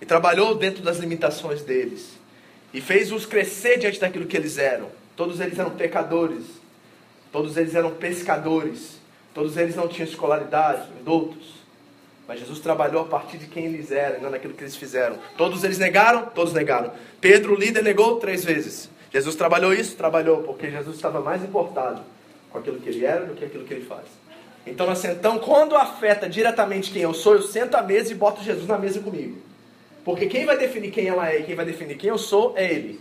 [0.00, 2.10] E trabalhou dentro das limitações deles.
[2.72, 4.88] E fez-os crescer diante daquilo que eles eram.
[5.16, 6.44] Todos eles eram pecadores
[7.32, 8.98] Todos eles eram pescadores.
[9.34, 11.58] Todos eles não tinham escolaridade, doutos.
[12.26, 15.16] Mas Jesus trabalhou a partir de quem eles eram, não daquilo que eles fizeram.
[15.36, 16.26] Todos eles negaram?
[16.26, 16.92] Todos negaram.
[17.20, 18.90] Pedro, o líder, negou três vezes.
[19.10, 19.96] Jesus trabalhou isso?
[19.96, 22.02] Trabalhou, porque Jesus estava mais importado
[22.50, 24.04] com aquilo que ele era do que aquilo que ele faz.
[24.66, 28.42] Então nós sentamos, quando afeta diretamente quem eu sou, eu sento à mesa e boto
[28.42, 29.38] Jesus na mesa comigo.
[30.04, 32.70] Porque quem vai definir quem ela é e quem vai definir quem eu sou é
[32.70, 33.00] ele.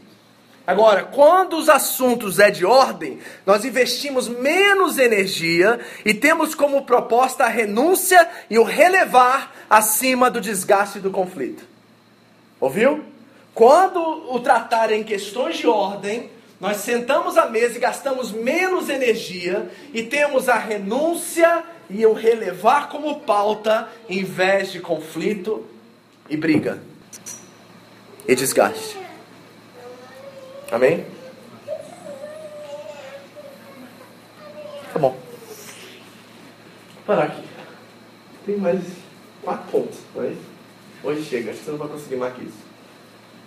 [0.67, 7.45] Agora, quando os assuntos é de ordem, nós investimos menos energia e temos como proposta
[7.45, 11.63] a renúncia e o relevar acima do desgaste do conflito.
[12.59, 13.01] Ouviu?
[13.53, 19.71] Quando o tratar em questões de ordem, nós sentamos à mesa e gastamos menos energia
[19.93, 25.65] e temos a renúncia e o relevar como pauta em vez de conflito
[26.29, 26.77] e briga
[28.27, 29.06] e desgaste.
[30.71, 31.05] Amém?
[34.93, 35.11] Tá bom.
[35.11, 37.43] Vou parar aqui.
[38.45, 38.81] Tem mais
[39.41, 40.37] quatro pontos, mas
[41.03, 41.51] hoje chega.
[41.51, 42.57] Acho que você não vai conseguir mais que isso.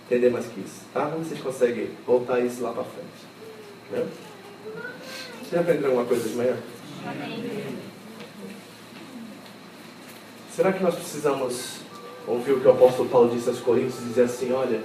[0.05, 0.81] Entender mais que isso.
[0.93, 1.05] Tá?
[1.05, 3.31] Vamos ver se vocês conseguem voltar isso lá para frente.
[3.91, 4.07] Né?
[5.43, 6.57] Você aprendeu alguma coisa de manhã?
[7.05, 7.77] Amém.
[10.55, 11.81] Será que nós precisamos
[12.27, 14.81] ouviu o que o apóstolo Paulo disse aos Coríntios, dizer assim, olha,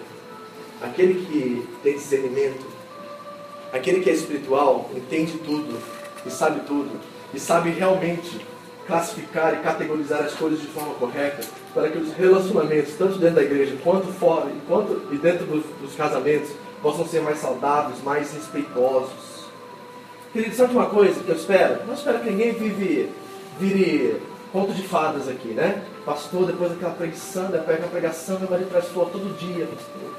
[0.80, 2.66] aquele que tem discernimento,
[3.72, 5.78] aquele que é espiritual, entende tudo
[6.24, 6.90] e sabe tudo,
[7.32, 8.40] e sabe realmente
[8.86, 11.42] classificar e categorizar as coisas de forma correta,
[11.74, 15.94] para que os relacionamentos, tanto dentro da igreja quanto fora, enquanto, e dentro dos, dos
[15.96, 16.50] casamentos,
[16.80, 19.46] possam ser mais saudáveis, mais respeitosos.
[20.32, 21.84] Querido, sabe uma coisa que eu espero?
[21.86, 23.10] Não espero que ninguém vive,
[23.58, 24.20] vire
[24.52, 25.82] conto de fadas aqui, né?
[26.04, 30.14] Pastor, depois daquela pregação, daquela pregação, meu marido traz flor todo dia, pastor.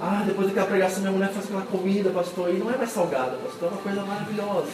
[0.00, 3.36] Ah, depois daquela pregação, minha mulher faz aquela comida, pastor, e não é mais salgada,
[3.44, 4.68] pastor, é uma coisa maravilhosa.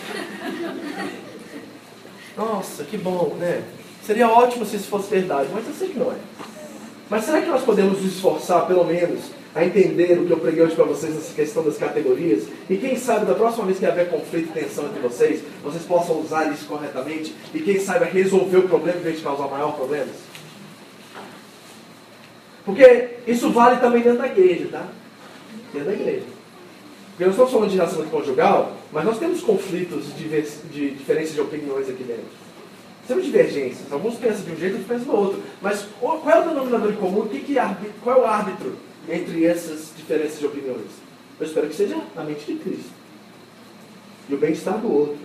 [2.37, 3.63] Nossa, que bom, né?
[4.05, 6.17] Seria ótimo se isso fosse verdade, mas eu sei que não é.
[7.09, 10.63] Mas será que nós podemos nos esforçar, pelo menos, a entender o que eu preguei
[10.63, 12.45] hoje para vocês nessa questão das categorias?
[12.69, 16.21] E quem sabe, da próxima vez que haver conflito e tensão entre vocês, vocês possam
[16.21, 20.17] usar isso corretamente e quem sabe resolver o problema em vez de causar maior problemas?
[22.65, 24.87] Porque isso vale também dentro da igreja, tá?
[25.75, 26.27] Dentro da igreja.
[27.11, 30.29] Porque nós estamos falando de relacionamento conjugal, mas nós temos conflitos de,
[30.73, 32.25] de diferenças de opiniões aqui dentro.
[33.07, 33.93] Temos divergências.
[33.93, 35.43] Alguns pensam de um jeito, outros pensam do outro.
[35.61, 37.29] Mas qual é o denominador em comum?
[37.29, 37.55] Que que
[38.03, 38.77] qual é o árbitro
[39.09, 40.91] entre essas diferenças de opiniões?
[41.39, 42.91] Eu espero que seja a mente de Cristo.
[44.29, 45.19] E o bem-estar do outro.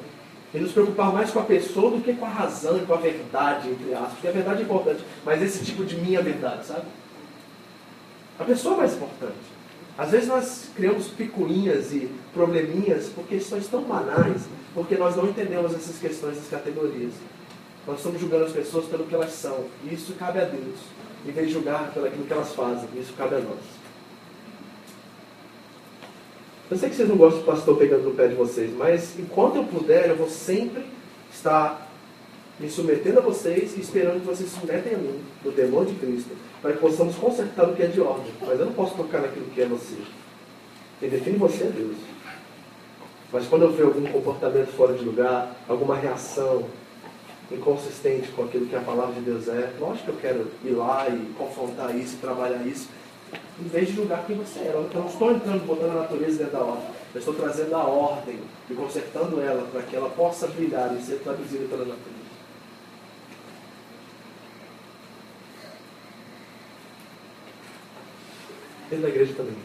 [0.53, 2.97] E nos preocupar mais com a pessoa do que com a razão e com a
[2.97, 4.13] verdade, entre aspas.
[4.13, 6.85] Porque a verdade é importante, mas esse tipo de minha verdade, sabe?
[8.39, 9.59] A pessoa é mais importante.
[9.99, 14.43] Às vezes nós criamos picuinhas e probleminhas por questões tão banais,
[14.73, 17.11] porque nós não entendemos essas questões das categorias.
[17.85, 20.77] Nós estamos julgando as pessoas pelo que elas são, e isso cabe a Deus,
[21.27, 23.59] em vez de julgar pelo que elas fazem, isso cabe a nós.
[26.71, 29.57] Eu sei que vocês não gostam do pastor pegando no pé de vocês, mas enquanto
[29.57, 30.85] eu puder, eu vou sempre
[31.29, 31.88] estar
[32.60, 35.95] me submetendo a vocês e esperando que vocês se submetem a mim, no temor de
[35.95, 36.32] Cristo,
[36.62, 38.32] para que possamos consertar o que é de ordem.
[38.41, 39.95] Mas eu não posso tocar naquilo que é você.
[40.99, 41.95] Quem define você é Deus.
[43.32, 46.66] Mas quando eu vejo algum comportamento fora de lugar, alguma reação
[47.51, 51.07] inconsistente com aquilo que a palavra de Deus é, lógico que eu quero ir lá
[51.10, 52.89] e confrontar isso, trabalhar isso,
[53.60, 54.72] em vez de julgar quem você é.
[54.74, 56.86] Eu não estou entrando, botando a natureza dentro da ordem.
[57.14, 58.39] Eu estou trazendo a ordem
[58.70, 62.18] e consertando ela para que ela possa brilhar e ser traduzida pela natureza.
[68.89, 69.55] Dentro da igreja também.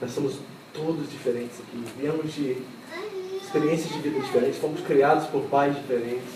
[0.00, 0.38] Nós somos
[0.72, 1.84] todos diferentes aqui.
[1.98, 2.56] Viemos de
[3.42, 6.28] experiências de vida diferentes, fomos criados por pais diferentes.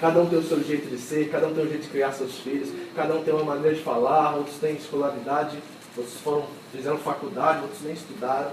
[0.00, 2.12] Cada um tem o seu jeito de ser, cada um tem o jeito de criar
[2.12, 5.58] seus filhos, cada um tem uma maneira de falar, outros têm escolaridade,
[5.96, 8.52] outros foram, fizeram faculdade, outros nem estudaram.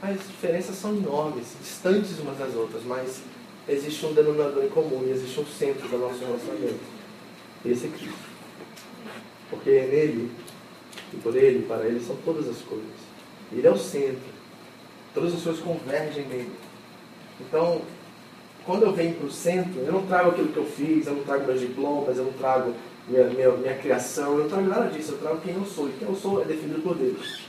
[0.00, 3.20] As diferenças são enormes, distantes umas das outras, mas
[3.68, 6.80] existe um denominador em comum e existe um centro do nosso relacionamento.
[7.64, 8.35] Esse é Cristo.
[9.50, 10.30] Porque é nele,
[11.12, 12.86] e por ele, para ele, são todas as coisas.
[13.52, 14.36] Ele é o centro.
[15.14, 16.52] Todas as coisas convergem nele.
[17.40, 17.80] Então,
[18.64, 21.22] quando eu venho para o centro, eu não trago aquilo que eu fiz, eu não
[21.22, 22.74] trago meus diplomas, eu não trago
[23.08, 25.88] minha, minha, minha criação, eu não trago nada disso, eu trago quem eu sou.
[25.88, 27.44] E quem eu sou é definido por Deus.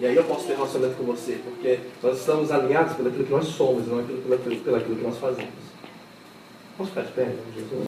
[0.00, 3.46] E aí eu posso ter relacionamento com você, porque nós estamos alinhados pelo que nós
[3.46, 5.50] somos, não pelo, pelo, pelo aquilo que nós fazemos.
[6.76, 7.87] Vamos ficar de pé, Jesus?